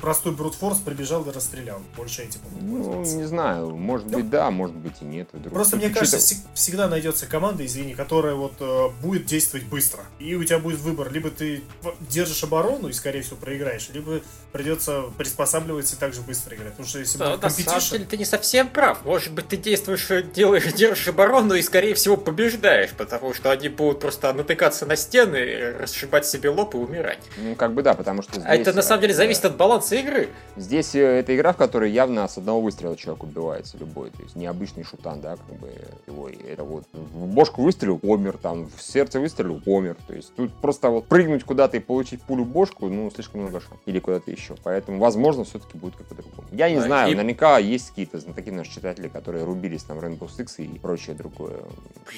[0.00, 1.80] простой брутфорс, прибежал и расстрелял.
[1.96, 5.28] Больше этим Ну, не знаю, может быть да, может быть и нет.
[5.32, 5.52] Вдруг.
[5.52, 10.00] Просто мне кажется, всегда найдется команда, извини, которая вот э, будет действовать быстро.
[10.18, 11.62] И у тебя будет выбор, либо ты
[12.08, 14.20] держишь оборону и, скорее всего, проиграешь, либо
[14.52, 16.70] придется приспосабливаться и также быстро играть.
[16.70, 19.04] Потому что если да, будет на самом деле ты не совсем прав.
[19.04, 24.00] Может быть, ты действуешь, делаешь, держишь оборону и, скорее всего, побеждаешь, потому что они будут
[24.00, 27.18] просто натыкаться на стены, расшибать себе лоб и умирать.
[27.38, 28.44] Ну, как бы да, потому что здесь...
[28.46, 30.28] А это, на самом деле, зависит от баланса игры.
[30.56, 34.10] Здесь э, это игра, в которой явно с одного выстрела человек убивается любой.
[34.10, 35.70] То есть необычный шутан, да, как бы
[36.06, 36.28] его.
[36.28, 39.96] Это вот в бошку выстрелил, помер, там, в сердце выстрелил, помер.
[40.06, 43.60] То есть тут просто вот прыгнуть куда-то и получить пулю в бошку, ну, слишком много
[43.60, 43.78] шансов.
[43.86, 44.54] Или куда-то еще.
[44.62, 46.46] Поэтому, возможно, все-таки будет как-то другому.
[46.52, 47.14] Я не а, знаю, и...
[47.14, 51.62] наверняка есть какие-то знатоки наши читатели, которые рубились там Rainbow Six и прочее другое.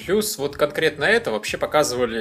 [0.05, 2.16] Плюс вот конкретно это вообще показывали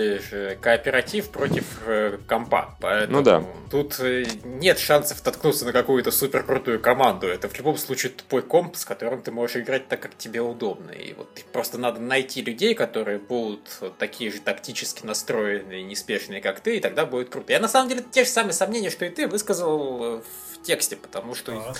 [0.60, 2.76] кооператив против э, компа.
[2.80, 3.44] Поэтому ну да.
[3.70, 7.26] Тут э, нет шансов наткнуться на какую-то супер крутую команду.
[7.26, 10.90] Это в любом случае тупой комп, с которым ты можешь играть так, как тебе удобно.
[10.90, 16.76] И вот просто надо найти людей, которые будут такие же тактически настроенные, неспешные, как ты,
[16.76, 17.52] и тогда будет круто.
[17.52, 21.34] Я на самом деле те же самые сомнения, что и ты, высказал в тексте, потому
[21.34, 21.74] что а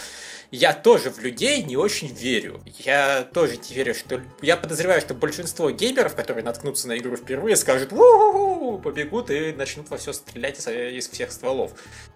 [0.50, 2.62] я тоже в людей не очень верю.
[2.78, 4.22] Я тоже не верю, что...
[4.42, 9.90] Я подозреваю, что большинство геймеров, которые наткнутся на игру впервые, скажут у побегут и начнут
[9.90, 11.72] во все стрелять из всех стволов.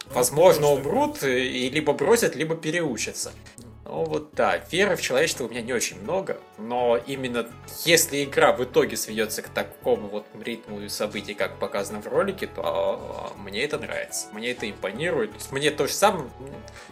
[0.07, 3.33] Ну, Возможно, умрут и либо бросят, либо переучатся.
[3.91, 7.45] Ну вот да, веры в человечество у меня не очень много, но именно
[7.85, 12.63] если игра в итоге сведется к такому вот ритму событий, как показано в ролике, то
[12.63, 15.33] а, мне это нравится, мне это импонирует.
[15.51, 16.27] Мне то же самое,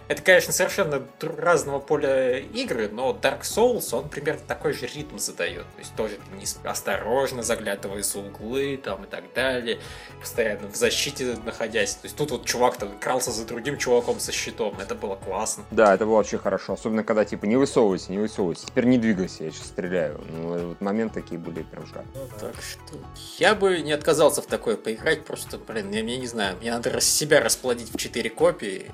[0.08, 5.66] это, конечно, совершенно разного поля игры, но Dark Souls, он примерно такой же ритм задает,
[5.74, 9.78] то есть тоже не осторожно заглядывая за углы там и так далее,
[10.18, 11.94] постоянно в защите находясь.
[11.94, 15.64] То есть тут вот чувак там крался за другим чуваком со щитом, это было классно.
[15.70, 19.44] Да, это было вообще хорошо, особенно когда типа не высовывайся, не высовывайся, теперь не двигайся,
[19.44, 20.20] я сейчас стреляю.
[20.30, 22.04] Ну, вот моменты такие были прям жаль.
[22.14, 22.96] Ну так что
[23.38, 26.98] я бы не отказался в такое поиграть, просто, блин, я, я не знаю, мне надо
[27.00, 28.90] себя расплодить в 4 копии.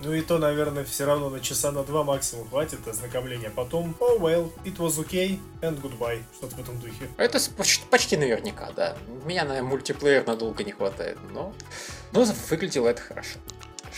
[0.00, 3.50] Ну и то, наверное, все равно на часа на два максимум хватит ознакомления.
[3.54, 6.22] Потом, oh well, it was okay and goodbye.
[6.38, 7.08] Что-то в этом духе.
[7.18, 7.38] Это
[7.90, 8.96] почти наверняка, да.
[9.26, 11.52] Меня на мультиплеер надолго не хватает, но...
[12.12, 13.38] Но выглядело это хорошо.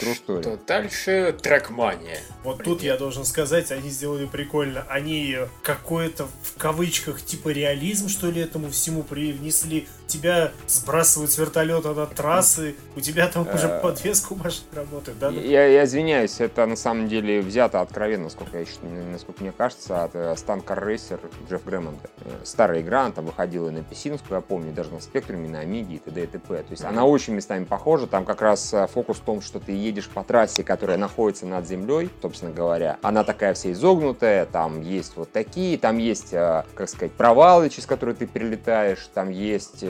[0.00, 0.42] True story.
[0.42, 2.20] То дальше трекмания.
[2.42, 2.64] Вот Привет.
[2.64, 4.84] тут я должен сказать, они сделали прикольно.
[4.88, 11.92] Они какой-то в кавычках типа реализм, что ли, этому всему привнесли тебя сбрасывают с вертолета
[11.92, 15.30] на трассы, у тебя там уже э, подвеску машин работает, да?
[15.30, 18.66] Я, я извиняюсь, это на самом деле взято откровенно, насколько, я,
[19.12, 22.08] насколько мне кажется, от Stan Car Racer Джефф Грэмонда.
[22.20, 25.60] Э, старая игра, она там выходила и на PC, я помню, даже на Спектруме, на
[25.60, 26.22] Амиге и т.д.
[26.22, 26.56] и т.п.
[26.58, 29.72] То есть она очень местами похожа, там как раз э, фокус в том, что ты
[29.72, 32.98] едешь по трассе, которая находится над землей, собственно говоря.
[33.02, 38.14] Она такая вся изогнутая, там есть вот такие, там есть, как сказать, провалы, через которые
[38.14, 39.82] ты перелетаешь, там есть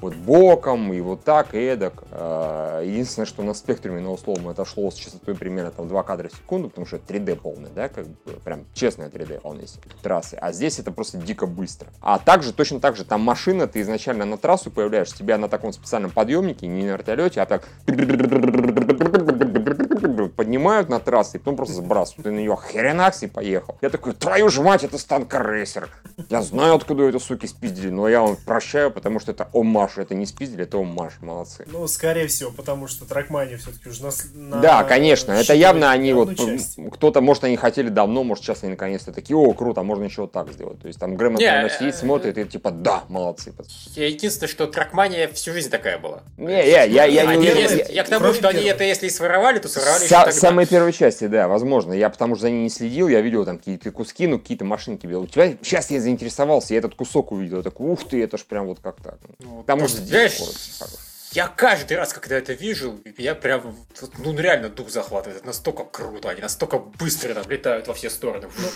[0.00, 2.02] вот боком и вот так, и эдак.
[2.10, 6.28] А, единственное, что на спектруме, на условно, это шло с частотой примерно там 2 кадра
[6.28, 10.36] в секунду, потому что это 3D полный, да, как бы прям честная 3D полность трассы.
[10.40, 11.88] А здесь это просто дико быстро.
[12.00, 15.72] А также, точно так же, там машина, ты изначально на трассу появляешься, тебя на таком
[15.72, 17.68] специальном подъемнике, не на вертолете, а так
[20.38, 22.22] поднимают на трассу и потом просто сбрасывают.
[22.22, 23.76] Ты на нее хренакс и поехал.
[23.82, 25.88] Я такой, твою ж мать, это станка рейсер.
[26.30, 29.98] Я знаю, откуда это суки спиздили, но я вам прощаю, потому что это омаш.
[29.98, 31.14] Это не спиздили, это омаш.
[31.22, 31.66] Молодцы.
[31.72, 34.60] Ну, скорее всего, потому что тракмания все-таки уже на, на...
[34.60, 35.32] Да, конечно.
[35.32, 36.38] Это явно они вот...
[36.92, 40.30] Кто-то, может, они хотели давно, может, сейчас они наконец-то такие, о, круто, можно еще вот
[40.30, 40.80] так сделать.
[40.80, 43.52] То есть там Грэм сидит, смотрит и типа, да, молодцы.
[43.96, 46.22] Я единственное, что тракмания всю жизнь такая была.
[46.36, 47.86] Не, я, я, я, не уверен.
[47.88, 51.48] Я к тому, что они это если своровали, то своровали С самой первой части, да,
[51.48, 51.92] возможно.
[51.92, 55.06] Я потому что за ней не следил, я видел там какие-то куски, ну, какие-то машинки
[55.26, 58.80] тебя сейчас я заинтересовался, я этот кусок увидел, такой, ух ты, это ж прям вот
[58.80, 59.18] как так.
[59.38, 60.40] Ну, Потому что знаешь,
[61.32, 63.76] я каждый раз, когда это вижу, я прям,
[64.18, 65.38] ну реально дух захватывает.
[65.38, 68.48] Это настолько круто, они настолько быстро там летают во все стороны.
[68.58, 68.68] Ну,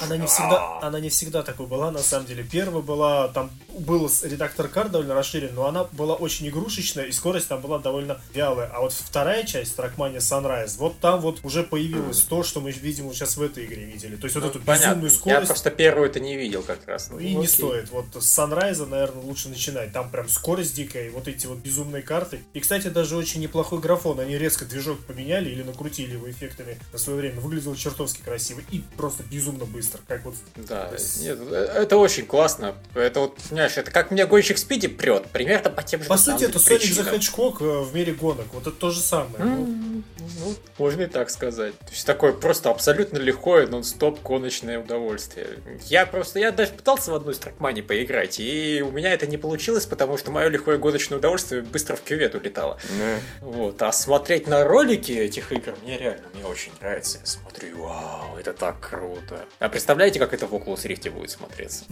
[0.00, 2.44] она, не всегда, она не всегда такой была, на самом деле.
[2.44, 7.48] Первая была, там был редактор кар довольно расширен, но она была очень игрушечная, и скорость
[7.48, 8.68] там была довольно вялая.
[8.72, 13.12] А вот вторая часть, Trackmania Sunrise, вот там вот уже появилось то, что мы, видимо,
[13.12, 14.16] сейчас в этой игре видели.
[14.16, 14.86] То есть вот ну, эту понятно.
[14.86, 15.40] безумную скорость.
[15.40, 17.10] Я просто первую это не видел как раз.
[17.10, 17.90] Ну, и ну, не стоит.
[17.90, 19.92] Вот с Sunrise, наверное, лучше начинать.
[19.92, 22.40] Там прям скорость дикая, и вот эти вот безумные карты.
[22.52, 24.20] И, кстати, даже очень неплохой графон.
[24.20, 27.40] Они резко движок поменяли или накрутили его эффектами на свое время.
[27.40, 30.00] Выглядело чертовски красиво и просто безумно быстро.
[30.06, 30.34] Как вот...
[30.56, 32.74] Да, нет, это очень классно.
[32.94, 35.26] Это вот, понимаешь, это как мне гонщик спиди прет.
[35.30, 38.46] Примерно по тем же По сути, это Sonic the Hedgehog в мире гонок.
[38.52, 39.44] Вот это то же самое.
[39.44, 40.02] Mm-hmm.
[40.40, 41.78] Ну, можно и так сказать.
[41.78, 45.58] То есть такое просто абсолютно легкое нон-стоп гоночное удовольствие.
[45.86, 49.36] Я просто, я даже пытался в одну из тракмани поиграть, и у меня это не
[49.36, 52.78] получилось, потому что мое легкое гоночное удовольствие быстро в кювет улетало.
[52.82, 53.18] Mm.
[53.40, 53.82] Вот.
[53.82, 57.18] А смотреть на ролики этих игр мне реально, мне очень нравится.
[57.20, 59.44] Я смотрю, вау, это так круто.
[59.58, 61.84] А представляете, как это в Oculus Rift будет смотреться?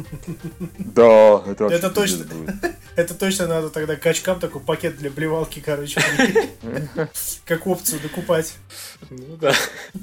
[0.79, 2.27] Да, это Это точно.
[2.97, 6.01] Это точно надо тогда качкам такой пакет для блевалки, короче,
[7.45, 8.55] как опцию докупать.
[9.11, 9.53] Ну да,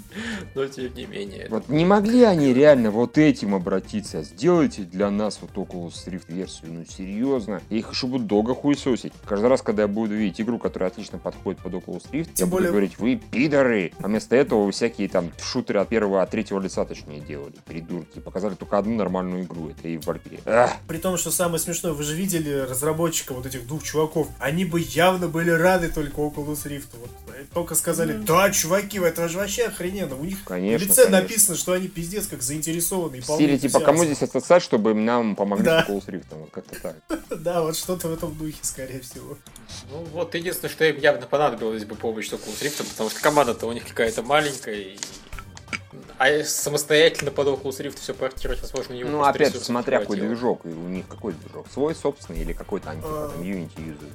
[0.56, 1.48] но тем не менее.
[1.50, 4.24] Вот не могли они реально вот этим обратиться?
[4.24, 7.62] Сделайте для нас вот Oculus Rift версию, ну серьезно.
[7.70, 9.14] Я их еще буду долго хуесосить.
[9.26, 12.52] Каждый раз, когда я буду видеть игру, которая отлично подходит под Oculus Rift, Тем я
[12.52, 12.68] более...
[12.68, 13.92] буду говорить, вы пидоры.
[14.00, 17.56] А вместо этого вы всякие там шутеры от первого, от третьего лица точнее делали.
[17.66, 18.20] Придурки.
[18.20, 19.70] Показали только одну нормальную игру.
[19.70, 20.70] Это и в Valkyrie.
[20.88, 24.28] При том, что самое смешное, вы же видели разработчика вот этих двух чуваков.
[24.40, 26.88] Они бы явно были рады только Oculus Rift.
[27.00, 27.10] Вот.
[27.54, 30.16] Только сказали, да, чуваки, это же вообще охрененно.
[30.16, 31.22] У них конечно, в лице конечно.
[31.22, 33.22] написано, что они пиздец как заинтересованы.
[33.22, 35.86] В стиле, типа, кому здесь отсосать, чтобы нам помогли да.
[35.86, 36.26] с Oculus Rift.
[36.32, 36.96] Вот как-то так.
[37.44, 39.38] Да, вот что-то в этом духе, скорее всего.
[39.92, 43.68] Ну, вот единственное, что им явно понадобилось бы помощь с Oculus Rift, потому что команда-то
[43.68, 44.98] у них какая-то маленькая, и
[46.18, 50.64] а самостоятельно под Oculus Rift все портировать, возможно, не Ну, опять же, смотря какой движок.
[50.66, 51.68] У них какой движок?
[51.72, 54.14] Свой собственный или какой-то они типа, там Unity юзают?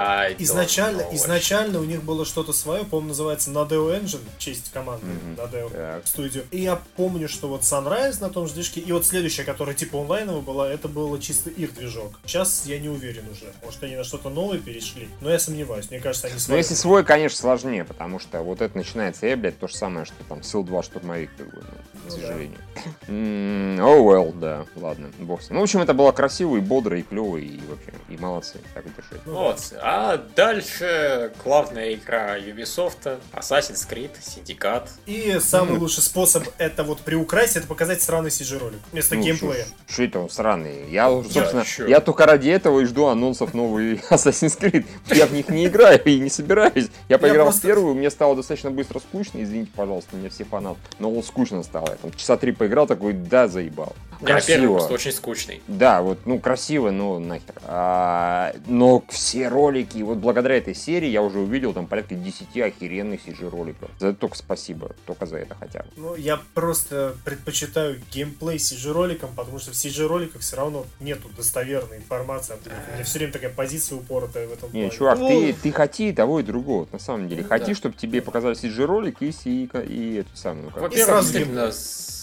[0.00, 5.36] А, изначально, изначально у них было что-то свое, по-моему, называется Nadeo Engine, честь команды mm-hmm.
[5.36, 6.06] Nadeo так.
[6.06, 6.44] студию.
[6.52, 10.00] И я помню, что вот Sunrise на том же движке, и вот следующая, которая типа
[10.00, 12.12] онлайновая была, это было чисто их движок.
[12.24, 13.52] Сейчас я не уверен уже.
[13.64, 15.90] Может, они на что-то новое перешли, но я сомневаюсь.
[15.90, 16.54] Мне кажется, они свои.
[16.54, 20.06] Ну, если свой, конечно, сложнее, потому что вот это начинается, э, блядь, то же самое,
[20.06, 21.30] что там Сил 2 штурмовик.
[21.36, 22.58] Как бы, ну, к сожалению.
[23.08, 25.56] Oh well, да, ладно, бог с ним.
[25.56, 28.84] Ну, в общем, это было красиво и бодро, и клево, и вообще, и молодцы, так
[28.84, 29.24] держать.
[29.24, 34.86] Вот, а дальше главная игра Ubisoft, Assassin's Creed, Syndicate.
[35.06, 39.64] И самый лучший способ это вот приукрасить, это показать сраный CG-ролик вместо ну, геймплея.
[39.88, 40.90] Что это он сраный?
[40.90, 44.84] Я, собственно, я, я только ради этого и жду анонсов новый Assassin's Creed.
[45.06, 46.88] Я в них не играю и не собираюсь.
[47.08, 47.60] Я поиграл я просто...
[47.62, 50.80] в первую, мне стало достаточно быстро скучно, извините, пожалуйста, мне все фанаты.
[50.98, 51.88] Но вот скучно стало.
[51.88, 53.96] Я там часа три поиграл, такой, да, заебал.
[54.20, 54.58] Красиво.
[54.58, 55.62] первый просто очень скучный.
[55.68, 57.54] Да, вот, ну, красиво, но нахер.
[57.64, 63.26] А, но все ролики, вот благодаря этой серии я уже увидел там порядка 10 охеренных
[63.26, 63.90] CG роликов.
[63.98, 65.88] За это только спасибо, только за это хотя бы.
[65.96, 71.28] Ну, я просто предпочитаю геймплей CG роликам, потому что в CG роликах все равно нету
[71.36, 72.54] достоверной информации.
[72.64, 74.90] У меня все время такая позиция упоротая в этом Не, плане.
[74.90, 75.28] чувак, ну...
[75.28, 77.42] ты, ты хоти того и другого, на самом деле.
[77.42, 77.74] Ну, хоти, да.
[77.74, 80.72] чтобы тебе показали CG ролик и, и, и эту самую.
[80.74, 81.72] Ну, Во-первых, действительно,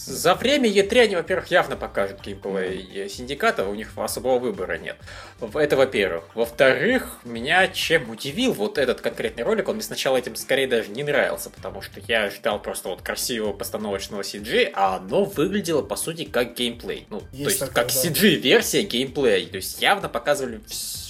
[0.06, 4.98] за время E3 они, во-первых, явно покажут геймплей синдиката, у них особого выбора нет.
[5.54, 6.24] Это во-первых.
[6.36, 11.04] Во-вторых, меня чем удивил вот этот конкретный ролик, он мне сначала этим скорее даже не
[11.04, 16.26] нравился, потому что я ждал просто вот красивого постановочного CG, а оно выглядело, по сути,
[16.26, 17.08] как геймплей.
[17.10, 18.02] Ну, есть то есть, такое, как да.
[18.02, 19.48] CG-версия геймплея.
[19.48, 20.62] То есть, явно показывали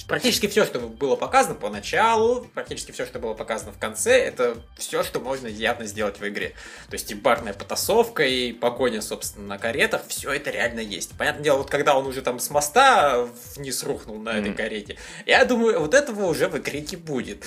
[0.08, 5.02] практически все, что было показано поначалу, практически все, что было показано в конце, это все,
[5.02, 6.54] что можно явно сделать в игре.
[6.88, 11.16] То есть и барная потасовка, и погоня, собственно, на каретах, все это реально есть.
[11.16, 15.44] Понятное дело, вот когда он уже там с моста вниз рухнул на этой карете, я
[15.44, 17.46] думаю, вот этого уже в игре не будет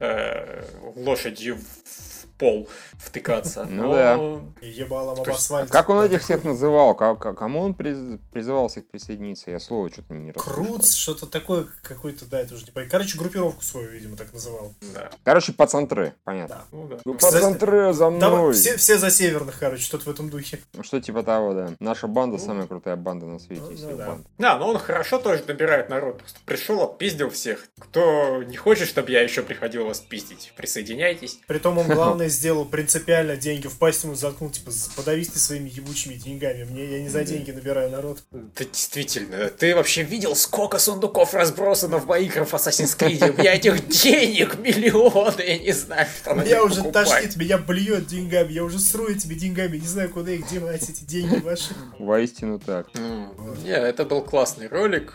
[0.00, 0.64] э,
[0.96, 1.58] лошадью
[2.38, 2.68] пол
[2.98, 3.64] втыкаться.
[3.64, 4.14] Ну да.
[4.60, 5.70] Ебалом об асфальт.
[5.70, 6.94] Как он этих всех называл?
[6.94, 9.50] Кому он призывал всех присоединиться?
[9.50, 10.64] Я слово что-то не расслышал.
[10.64, 12.90] Круц, что-то такое какой-то, да, это уже не понимаю.
[12.90, 14.74] Короче, группировку свою, видимо, так называл.
[14.92, 15.10] Да.
[15.22, 16.56] Короче, пацантры, понятно.
[16.56, 16.64] Да.
[16.72, 17.00] Ну.
[17.04, 18.52] Ну, пацантры за мной.
[18.54, 20.60] Все, все за северных, короче, что-то в этом духе.
[20.72, 21.70] Ну, что типа того, да.
[21.80, 23.62] Наша банда самая крутая банда на свете.
[24.38, 24.58] Да.
[24.58, 26.18] но он хорошо тоже набирает народ.
[26.18, 27.66] Просто пришел, отпиздил всех.
[27.78, 31.40] Кто не хочет, чтобы я еще приходил вас пиздить, присоединяйтесь.
[31.46, 31.86] Притом он
[32.24, 36.64] главное сделал принципиально деньги в пасть ему заткнул, типа, подавись ты своими ебучими деньгами.
[36.64, 38.22] Мне я не за деньги набираю народ.
[38.30, 43.34] Да действительно, ты вообще видел, сколько сундуков разбросано в моих Assassin's Creed?
[43.34, 48.06] У меня этих денег миллионы, я не знаю, что надо Я уже тошнит, меня блюет
[48.06, 51.74] деньгами, я уже сру этими деньгами, не знаю, куда их девать, эти деньги ваши.
[51.98, 52.86] Воистину так.
[52.94, 55.12] Не, это был классный ролик.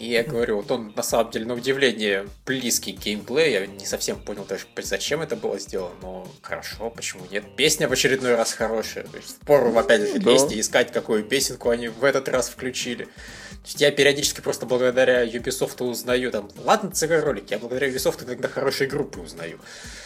[0.00, 3.52] И я говорю, вот он на самом деле на удивление близкий геймплей.
[3.52, 7.44] Я не совсем понял даже, зачем это было сделано, но хорошо, почему нет.
[7.54, 9.04] Песня в очередной раз хорошая.
[9.04, 13.08] То есть, пору опять же лезть и искать, какую песенку они в этот раз включили
[13.76, 19.20] я периодически просто благодаря Ubisoft узнаю, там, ладно, ЦГ-ролик, я благодаря Ubisoft иногда хорошие группы
[19.20, 19.58] узнаю.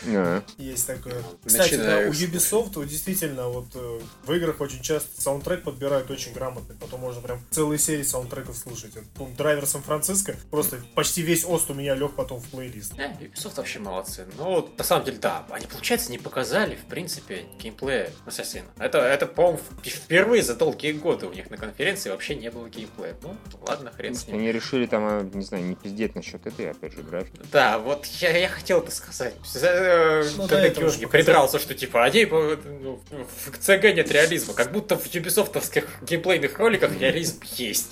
[0.04, 0.42] Yeah.
[0.58, 1.22] Есть такое.
[1.44, 6.74] Кстати, да, у Ubisoft действительно вот э, в играх очень часто саундтрек подбирают очень грамотный,
[6.76, 8.92] потом можно прям целые серии саундтреков слушать.
[9.14, 12.94] Помню, драйвер Сан-Франциско, просто почти весь ост у меня лег потом в плейлист.
[12.94, 14.26] Yeah, Ubisoft вообще молодцы.
[14.36, 18.66] Ну, на самом деле, да, они, получается, не показали, в принципе, геймплея Ассасина.
[18.78, 23.16] Это, это по-моему, впервые за долгие годы у них на конференции вообще не было геймплея.
[23.22, 24.36] Ну, ладно, хрен с ним.
[24.36, 27.40] Они решили там, а, не знаю, не пиздеть насчет этой, опять же, графики.
[27.52, 29.34] Да, вот я, я хотел это сказать.
[29.62, 34.54] Э, ну, Когда Георгий придрался, что типа, они ну, в CG нет реализма.
[34.54, 37.90] Как будто в юбисофтовских геймплейных роликах реализм есть.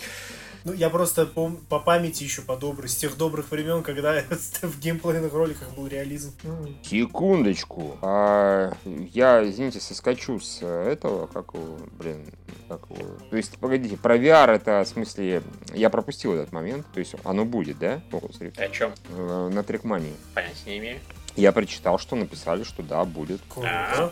[0.64, 4.22] Ну, я просто по, по памяти еще по доброй, с тех добрых времен, когда
[4.62, 6.33] в геймплейных роликах был реализм.
[6.83, 7.98] Секундочку.
[8.03, 12.27] А, я, извините, соскочу с этого, как его, блин,
[12.68, 13.16] как его.
[13.31, 15.42] То есть, погодите, про VR это, в смысле,
[15.75, 18.01] я пропустил этот момент, то есть оно будет, да?
[18.59, 18.92] О чем?
[19.11, 20.14] Э, на трекмании.
[20.35, 21.01] Понятия не имею.
[21.37, 23.40] Я прочитал, что написали, что да, будет.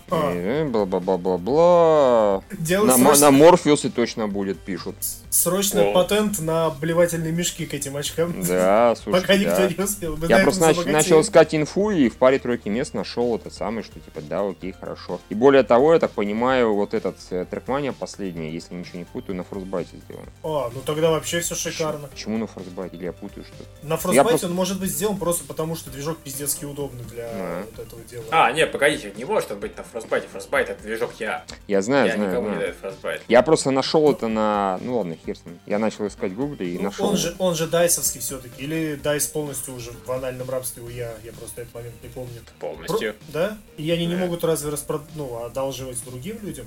[0.08, 2.42] Бла-бла-бла-бла-бла.
[2.50, 3.26] На, срочно...
[3.26, 4.96] на Морфеусе точно будет, пишут.
[5.30, 5.92] Срочный О.
[5.92, 8.42] патент на обливательные мешки к этим очкам.
[8.42, 9.38] Да, слушай, Пока да.
[9.38, 10.16] никто не успел.
[10.16, 13.84] Мы Я просто нач- начал искать инфу и в паре тройки мест нашел это самое,
[13.84, 15.20] что типа да, окей, хорошо.
[15.28, 19.36] И более того, я так понимаю, вот этот э, трекмания последний, если ничего не путаю,
[19.36, 20.24] на фростбайте сделан.
[20.42, 22.08] А, ну тогда вообще все шикарно.
[22.08, 22.96] Почему на фростбайте?
[22.96, 23.86] Или я путаю что-то?
[23.86, 24.46] На фростбайте просто...
[24.48, 27.64] он может быть сделан просто потому, что движок пиздецки удобный для а.
[27.64, 28.24] вот этого дела.
[28.30, 30.26] А, нет, погодите, не может быть на Frostbite.
[30.32, 31.44] Frostbite это движок я.
[31.66, 32.30] Я знаю, я знаю.
[32.30, 32.60] никому знаю.
[32.60, 33.22] не даю Frostbite.
[33.28, 34.78] Я просто нашел это на...
[34.82, 35.58] Ну ладно, ним.
[35.66, 37.08] Я начал искать в гугле и ну, нашел.
[37.08, 38.62] Он же, он же дайсовский все-таки.
[38.62, 41.12] Или дайс полностью уже в анальном рабстве у я.
[41.24, 42.40] Я просто этот момент не помню.
[42.58, 43.14] Полностью.
[43.14, 43.32] Про...
[43.32, 43.58] Да?
[43.76, 44.14] И они да.
[44.14, 45.02] не могут разве распрод...
[45.14, 46.66] ну, одалживать другим людям?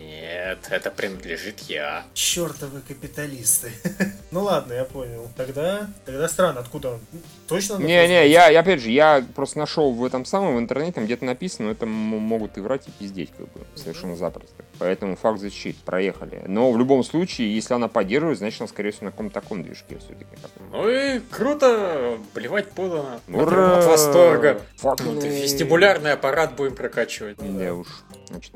[0.00, 2.04] Нет, это принадлежит я.
[2.14, 3.72] Чертовы капиталисты.
[4.30, 5.28] ну ладно, я понял.
[5.36, 7.00] Тогда, тогда странно, откуда он?
[7.46, 7.76] Точно?
[7.76, 11.66] Не-не, я, опять же, я просто нашел нашел в этом самом в интернете, где-то написано,
[11.68, 14.64] но это могут и врать, и пиздеть, как бы, совершенно запросто.
[14.78, 16.42] Поэтому факт защит, проехали.
[16.46, 19.98] Но в любом случае, если она поддерживает, значит, она, скорее всего, на каком-то таком движке
[19.98, 20.26] все-таки.
[20.72, 23.20] Ну и круто, блевать подано.
[23.28, 23.78] Ура!
[23.78, 24.60] От восторга.
[24.82, 27.36] Вот, вестибулярный аппарат будем прокачивать.
[27.38, 27.86] Да уж.
[28.28, 28.52] Значит,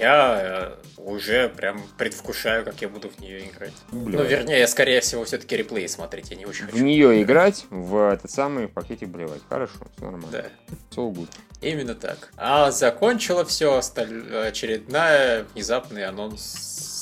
[0.00, 3.72] я э, уже прям предвкушаю, как я буду в нее играть.
[3.92, 4.20] Блин.
[4.20, 6.78] Ну, вернее, я, скорее всего, все-таки реплей смотреть, я не очень хочу.
[6.78, 9.40] В нее играть, в этот самый пакетик блевать.
[9.48, 10.28] Хорошо, все нормально.
[10.30, 10.44] Да.
[10.90, 11.30] Все good.
[11.60, 12.30] Именно так.
[12.36, 16.93] А закончила все очередная внезапный анонс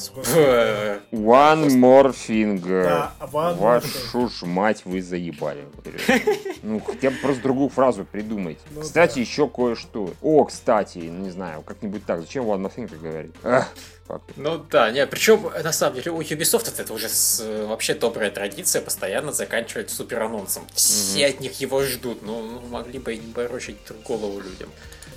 [1.11, 2.13] One more.
[2.85, 5.65] Да, Вашу ж мать вы заебали.
[6.63, 8.61] Ну, хотя бы просто другую фразу придумайте.
[8.71, 10.11] Ну, кстати, еще кое-что.
[10.23, 12.21] О, кстати, не знаю, как-нибудь так.
[12.21, 12.89] Зачем one more thing
[13.43, 13.69] так
[14.19, 14.37] говорить?
[14.37, 18.83] Ну да, не, причем на самом деле у Ubisoft это уже с, вообще добрая традиция
[18.83, 20.67] постоянно заканчивать супер анонсом.
[20.75, 24.71] Все от них его ждут, но ну, могли бы и не борочить голову людям.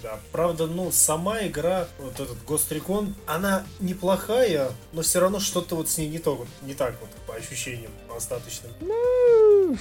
[0.03, 5.75] Да, правда, ну, сама игра, вот этот Ghost Recon, она неплохая, но все равно что-то
[5.75, 8.71] вот с ней не то, не так вот, по ощущениям остаточным.
[8.81, 9.75] Ну,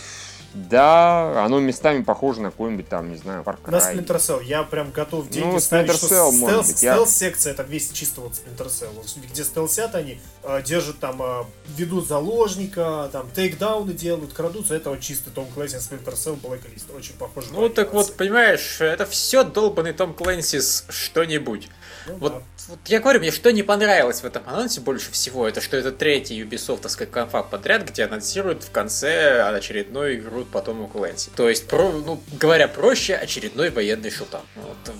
[0.54, 3.72] да, оно местами похоже на какой-нибудь там, не знаю, Far Cry.
[3.72, 4.44] На Splinter Cell.
[4.44, 6.94] Я прям готов деньги ну, ставить, Splinter Cell, что стелс, быть, я...
[6.94, 8.90] стелс-секция это весь чисто вот Splinter Cell.
[9.30, 11.44] Где стелсят они, э, держат там, э,
[11.76, 14.76] ведут заложника, там, тейкдауны делают, крадутся.
[14.76, 16.96] Это вот чисто Том Клэнси Splinter Cell Blacklist.
[16.96, 21.68] Очень похоже Ну, так вот, понимаешь, это все долбанный Том Клэнси с что-нибудь.
[22.06, 22.42] Ну, вот, да.
[22.68, 25.92] вот я говорю, мне что не понравилось в этом анонсе больше всего, это что это
[25.92, 31.30] третий Ubisoftовская конфа подряд, где анонсируют в конце очередную игру потом у Клэнси.
[31.36, 34.42] То есть, про, ну, говоря проще, очередной военный шутан.
[34.56, 34.94] Вот,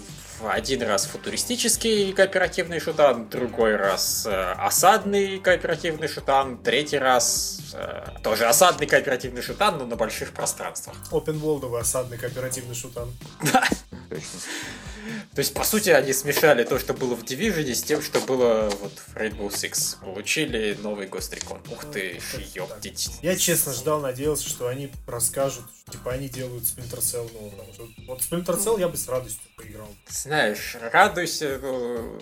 [0.47, 8.47] один раз футуристический кооперативный шутан, другой раз э, осадный кооперативный шутан, третий раз э, тоже
[8.47, 10.97] осадный кооперативный шутан, но на больших пространствах.
[11.11, 13.11] Open World осадный кооперативный шутан.
[13.53, 13.65] Да.
[15.35, 18.71] То есть, по сути, они смешали то, что было в Division, с тем, что было
[18.81, 20.01] вот в Rainbow Six.
[20.01, 21.61] Получили новый Ghost Recon.
[21.73, 22.21] Ух ты,
[22.55, 23.11] ёптить.
[23.23, 27.65] Я честно ждал, надеялся, что они расскажут, типа они делают Splinter Cell нового.
[28.07, 29.89] Вот Splinter Cell я бы с радостью поиграл.
[30.09, 32.21] Знаешь, радуйся, ну,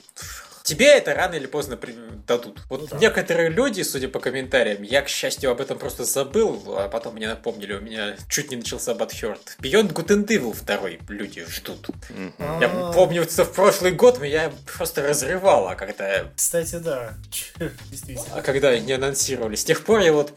[0.63, 1.79] тебе это рано или поздно
[2.27, 2.61] дадут.
[2.69, 2.99] Вот ну, да.
[2.99, 7.29] некоторые люди, судя по комментариям, я, к счастью, об этом просто забыл, а потом мне
[7.29, 9.57] напомнили, у меня чуть не начался Бадхерт.
[9.61, 11.89] Beyond Good and Evil второй люди ждут.
[12.11, 12.61] Mm-hmm.
[12.61, 16.31] Я помню, что в прошлый год меня просто разрывало, когда...
[16.37, 17.15] Кстати, да.
[17.91, 18.37] Действительно.
[18.37, 19.57] А когда не анонсировали.
[19.57, 20.33] С тех пор я вот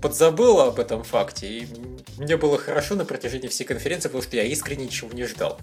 [0.00, 1.68] подзабыл об этом факте, и
[2.18, 5.58] мне было хорошо на протяжении всей конференции, потому что я искренне ничего не ждал.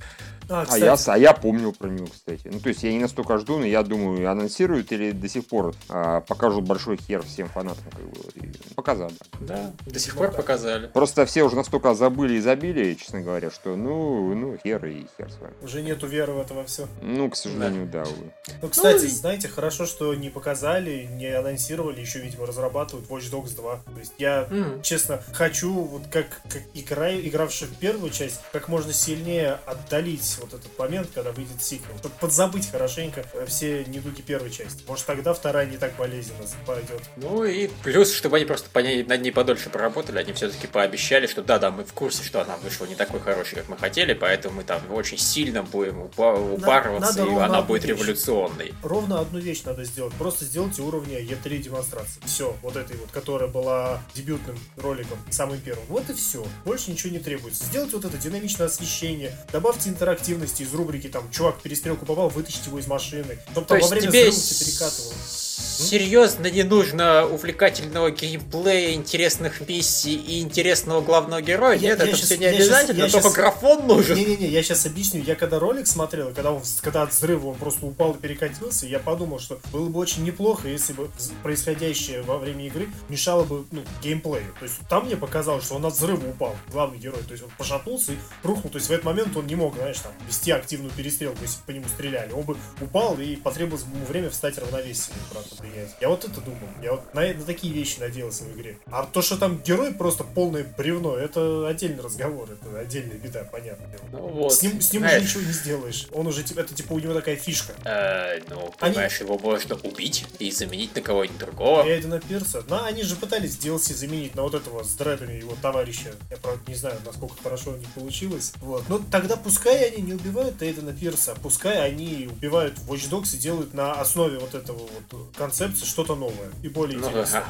[0.50, 2.50] А, а, я, а я помню про него, кстати.
[2.52, 5.74] Ну, то есть я не настолько жду, но я думаю, анонсируют или до сих пор
[5.90, 7.84] а, покажут большой хер всем фанатам.
[7.92, 9.14] Как бы, и показали.
[9.40, 10.88] Да, до сих пор показали.
[10.88, 15.32] Просто все уже настолько забыли и забили, честно говоря, что ну, ну, хер и хер
[15.32, 15.54] с вами.
[15.62, 16.88] Уже нету веры в это во все.
[17.02, 18.32] Ну, к сожалению, да, да увы.
[18.62, 23.56] Ну, кстати, ну, знаете, хорошо, что не показали, не анонсировали, еще, видимо, разрабатывают Watch Dogs
[23.56, 23.76] 2.
[23.76, 24.82] То есть я, mm.
[24.82, 30.54] честно, хочу, вот как, как игра, игравший в первую часть, как можно сильнее отдалить вот
[30.54, 31.98] этот момент, когда выйдет сиквел.
[31.98, 34.84] Чтобы подзабыть хорошенько э, все недуги первой части.
[34.88, 37.02] Может, тогда вторая не так болезненно пойдет.
[37.18, 41.28] Ну и плюс, чтобы они просто по ней, над ней подольше поработали, они все-таки пообещали,
[41.28, 44.56] что да-да, мы в курсе, что она вышла не такой хорошей, как мы хотели, поэтому
[44.56, 47.92] мы там очень сильно будем упарываться, надо и она будет вещь.
[47.92, 48.74] революционной.
[48.84, 50.14] Ровно одну вещь надо сделать.
[50.14, 52.22] Просто сделайте уровня E3 демонстрации.
[52.26, 55.86] Все, вот этой вот, которая была дебютным роликом, самым первым.
[55.88, 56.46] Вот и все.
[56.66, 57.64] Больше ничего не требуется.
[57.66, 62.80] Сделайте вот это динамичное освещение, добавьте интерактивности из рубрики там чувак перестрелку попал, вытащить его
[62.80, 63.40] из машины.
[63.52, 65.14] Чтобы там во время тебе взрыва перекатывал.
[65.62, 71.76] Серьезно не нужно увлекательного геймплея, интересных миссий и интересного главного героя?
[71.76, 73.36] Я, Нет, я это сейчас, все не обязательно, сейчас, только сейчас...
[73.36, 74.16] графон нужен.
[74.18, 75.24] Не-не-не, я сейчас объясню.
[75.24, 79.00] Я когда ролик смотрел, когда, он, когда от взрыва он просто упал и перекатился, я
[79.00, 81.10] подумал, что было бы очень неплохо, если бы
[81.44, 84.54] происходящее во время игры мешало бы ну, геймплею.
[84.60, 87.22] То есть там мне показалось, что он от взрыва упал, главный герой.
[87.24, 88.72] То есть он пошатнулся и рухнул.
[88.72, 91.64] То есть в этот момент он не мог, знаешь, там, вести активную перестрелку, если бы
[91.66, 92.32] по нему стреляли.
[92.32, 95.96] Он бы упал и потребовалось ему время встать равновесие, правда, принять.
[96.00, 96.68] Я вот это думал.
[96.82, 98.78] Я вот на, на такие вещи надеялся в игре.
[98.88, 102.50] А то, что там герой просто полное бревно, это отдельный разговор.
[102.52, 103.86] Это отдельная беда, понятно.
[104.12, 104.54] Ну, вот.
[104.54, 106.08] С ним, с ним уже ничего не сделаешь.
[106.12, 107.74] Он уже, типа, это типа у него такая фишка.
[107.86, 109.30] Э, ну, понимаешь, они...
[109.30, 111.86] его можно убить и заменить на кого-нибудь другого.
[111.88, 112.64] Эйдена Пирса.
[112.68, 116.14] Ну, они же пытались DLC заменить на вот этого с дредами его товарища.
[116.30, 118.54] Я, правда, не знаю, насколько хорошо у них получилось.
[118.62, 118.88] Вот.
[118.90, 123.74] Но тогда пускай они не убивают Эйдена Пирса, пускай они убивают Watch Dogs и делают
[123.74, 127.44] на основе вот этого вот концепция что-то новое и более ну, интересное.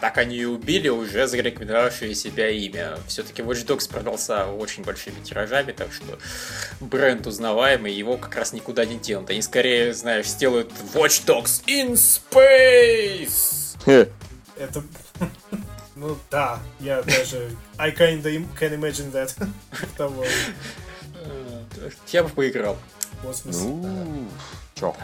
[0.00, 2.98] Так они и убили уже зарекомендовавшее себя имя.
[3.06, 6.18] Все-таки Watch Dogs продался очень большими тиражами, так что
[6.80, 9.30] бренд узнаваемый, его как раз никуда не денут.
[9.30, 13.76] Они скорее, знаешь, сделают Watch Dogs in Space!
[14.56, 14.82] Это...
[15.96, 17.50] Ну да, я даже...
[17.76, 19.34] I kinda can imagine that.
[19.98, 20.24] Того.
[22.08, 22.78] Я бы поиграл.
[23.22, 23.60] Космос.
[23.60, 24.28] Ну,
[24.74, 24.96] чё?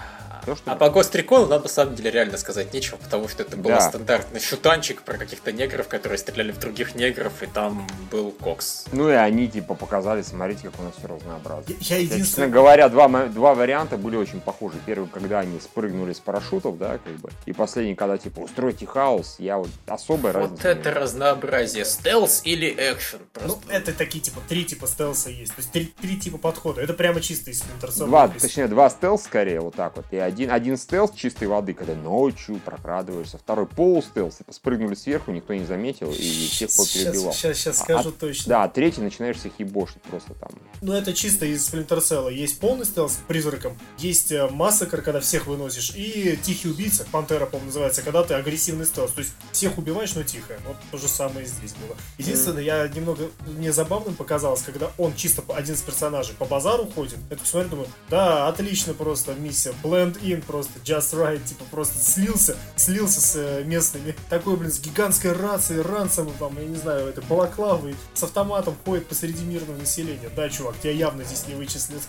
[0.47, 0.70] То, что...
[0.70, 3.70] А по Ghost Recon нам на самом деле реально сказать нечего, потому что это был
[3.70, 3.80] да.
[3.80, 8.84] стандартный шутанчик про каких-то негров, которые стреляли в других негров, и там был Кокс.
[8.92, 11.74] Ну и они типа показали, смотрите, как у нас все разнообразно.
[11.80, 12.24] Я, я единственное...
[12.24, 14.76] Честно говоря, два, два варианта были очень похожи.
[14.86, 19.36] Первый, когда они спрыгнули с парашютов, да, как бы, и последний, когда типа устройте хаос,
[19.40, 20.62] я вот особой вот разницы.
[20.62, 21.84] Вот это разнообразие.
[21.84, 23.18] Стелс или экшен?
[23.44, 25.57] Ну, это такие типа три типа стелса есть.
[25.57, 26.82] То есть три, три типа подхода.
[26.82, 28.07] Это прямо чисто из Splinter Cell.
[28.07, 31.72] Два, точнее, два стелс скорее, вот так вот, и один один, один стелс чистой воды,
[31.72, 37.32] когда ночью прокрадываешься, второй пол стелс, типа спрыгнули сверху, никто не заметил и всех перебивал.
[37.32, 38.49] Сейчас, сейчас, скажу а, точно.
[38.51, 40.51] Да, третий начинаешь всех ебошить просто там.
[40.82, 42.32] Ну это чисто из Splinter.
[42.32, 47.47] Есть полный стелс с призраком, есть э, массакр, когда всех выносишь, и тихий убийца, Пантера,
[47.47, 49.12] по-моему, называется, когда ты агрессивный стелс.
[49.12, 50.59] То есть всех убиваешь, но тихо.
[50.66, 51.97] Вот то же самое здесь было.
[52.18, 52.66] Единственное, mm.
[52.66, 57.18] я немного мне забавным показалось, когда он чисто один из персонажей по базару ходит.
[57.30, 59.72] Это смотрю, думаю, да, отлично просто миссия.
[59.82, 64.14] Blend in просто just right, типа просто слился, слился с э, местными.
[64.29, 69.07] Такой, блин, с гигантской рацией, ранцем, там, я не знаю, это балаклавой, с автоматом ходит
[69.07, 70.31] посреди мирного населения.
[70.35, 72.03] Да, чувак, тебя явно здесь не вычислят.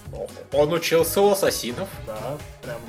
[0.51, 1.89] Он учился у ассасинов.
[2.05, 2.80] Да, прям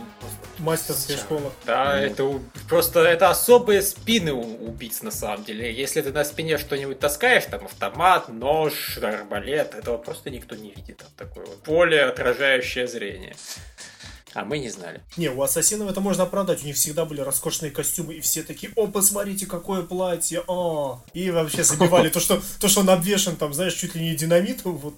[0.58, 1.52] мастерская школа.
[1.64, 5.72] Да, ну, это просто это особые спины у убийц на самом деле.
[5.72, 10.98] Если ты на спине что-нибудь таскаешь, там автомат, нож, арбалет, этого просто никто не видит.
[10.98, 13.36] Там такое вот поле, отражающее зрение.
[14.38, 15.00] А мы не знали.
[15.16, 16.62] Не, у ассасинов это можно оправдать.
[16.62, 21.02] У них всегда были роскошные костюмы, и все такие, о, посмотрите, какое платье, о.
[21.12, 24.76] И вообще забивали то, что, то, что он обвешен, там, знаешь, чуть ли не динамитом,
[24.76, 24.94] вот,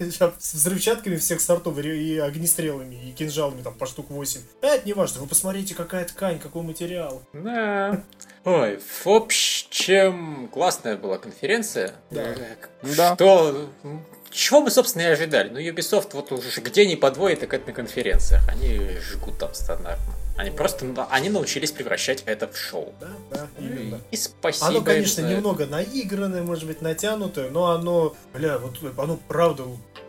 [0.00, 4.40] с взрывчатками всех сортов, и огнестрелами, и кинжалами, там, по штук 8.
[4.62, 7.22] А это не важно, вы посмотрите, какая ткань, какой материал.
[7.32, 8.02] Да.
[8.44, 11.94] Ой, в общем, классная была конференция.
[12.10, 12.34] Да.
[13.16, 13.54] да.
[14.32, 15.50] Чего мы, собственно, и ожидали?
[15.50, 18.42] Ну, Ubisoft вот уже где не подводит, так это на конференциях.
[18.48, 20.14] Они жгут там стандартно.
[20.38, 22.94] Они просто, они научились превращать это в шоу.
[22.98, 24.00] Да, да, именно.
[24.10, 24.66] И спасибо.
[24.68, 29.64] Оно, конечно, немного наигранное, может быть, натянутое, но оно, бля, вот оно правда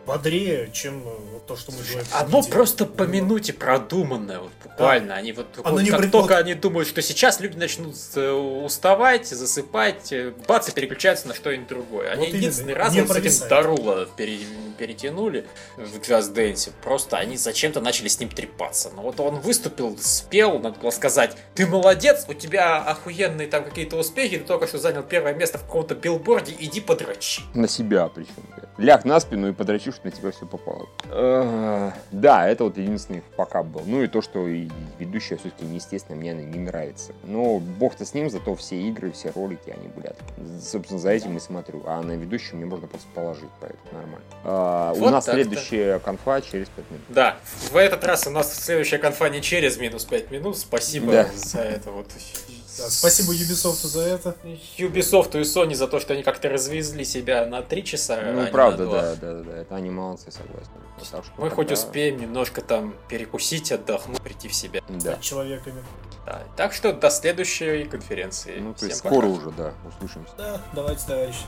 [0.06, 2.06] бодрее, чем э, вот то, что мы делаем.
[2.12, 5.08] Оно просто по минуте продуманное, вот буквально.
[5.08, 5.14] Да.
[5.14, 6.08] Они вот, Оно вот как при...
[6.08, 11.34] только они думают, что сейчас люди начнут э, уставать, засыпать, э, бац, и переключаются на
[11.34, 12.10] что-нибудь другое.
[12.10, 15.46] Они вот единственный раз вот с этим Дарула перетянули
[15.76, 16.72] в Dance.
[16.82, 18.90] Просто они зачем-то начали с ним трепаться.
[18.94, 23.96] Но вот он выступил, спел, надо было сказать, ты молодец, у тебя охуенные там какие-то
[23.96, 27.42] успехи, ты только что занял первое место в каком-то билборде, иди подрачи.
[27.54, 28.32] На себя причем.
[28.78, 30.88] Ляг на спину и подрачи, что на тебя все попало.
[32.10, 33.82] Да, это вот единственный пока был.
[33.86, 34.46] Ну и то, что
[34.98, 37.12] ведущая все-таки, естественно, мне она не нравится.
[37.22, 40.16] Но бог-то с ним, зато все игры, все ролики, они, блядь.
[40.62, 41.82] Собственно, за этим и смотрю.
[41.86, 44.24] А на ведущую мне можно просто положить, поэтому нормально.
[44.44, 47.04] А, вот у нас следующая конфа через 5 минут.
[47.08, 47.36] Да,
[47.70, 50.58] в этот раз у нас следующая конфа не через минус 5 минут.
[50.58, 51.28] Спасибо да.
[51.34, 52.06] за это вот.
[52.76, 54.36] Да, спасибо Ubisoft за это.
[54.78, 58.20] Ubisoft и Sony за то, что они как-то развезли себя на 3 часа.
[58.32, 60.70] Ну, а правда, да, да, да, это они молодцы, согласен.
[60.98, 64.80] Потому Мы хоть успеем немножко там перекусить, отдохнуть, прийти в себя.
[64.88, 65.16] Да.
[65.16, 65.82] человеками.
[66.26, 66.42] Да.
[66.56, 68.58] Так что до следующей конференции.
[68.58, 70.32] Ну, то есть скоро уже, да, услышимся.
[70.38, 71.44] Да, давайте, товарищи.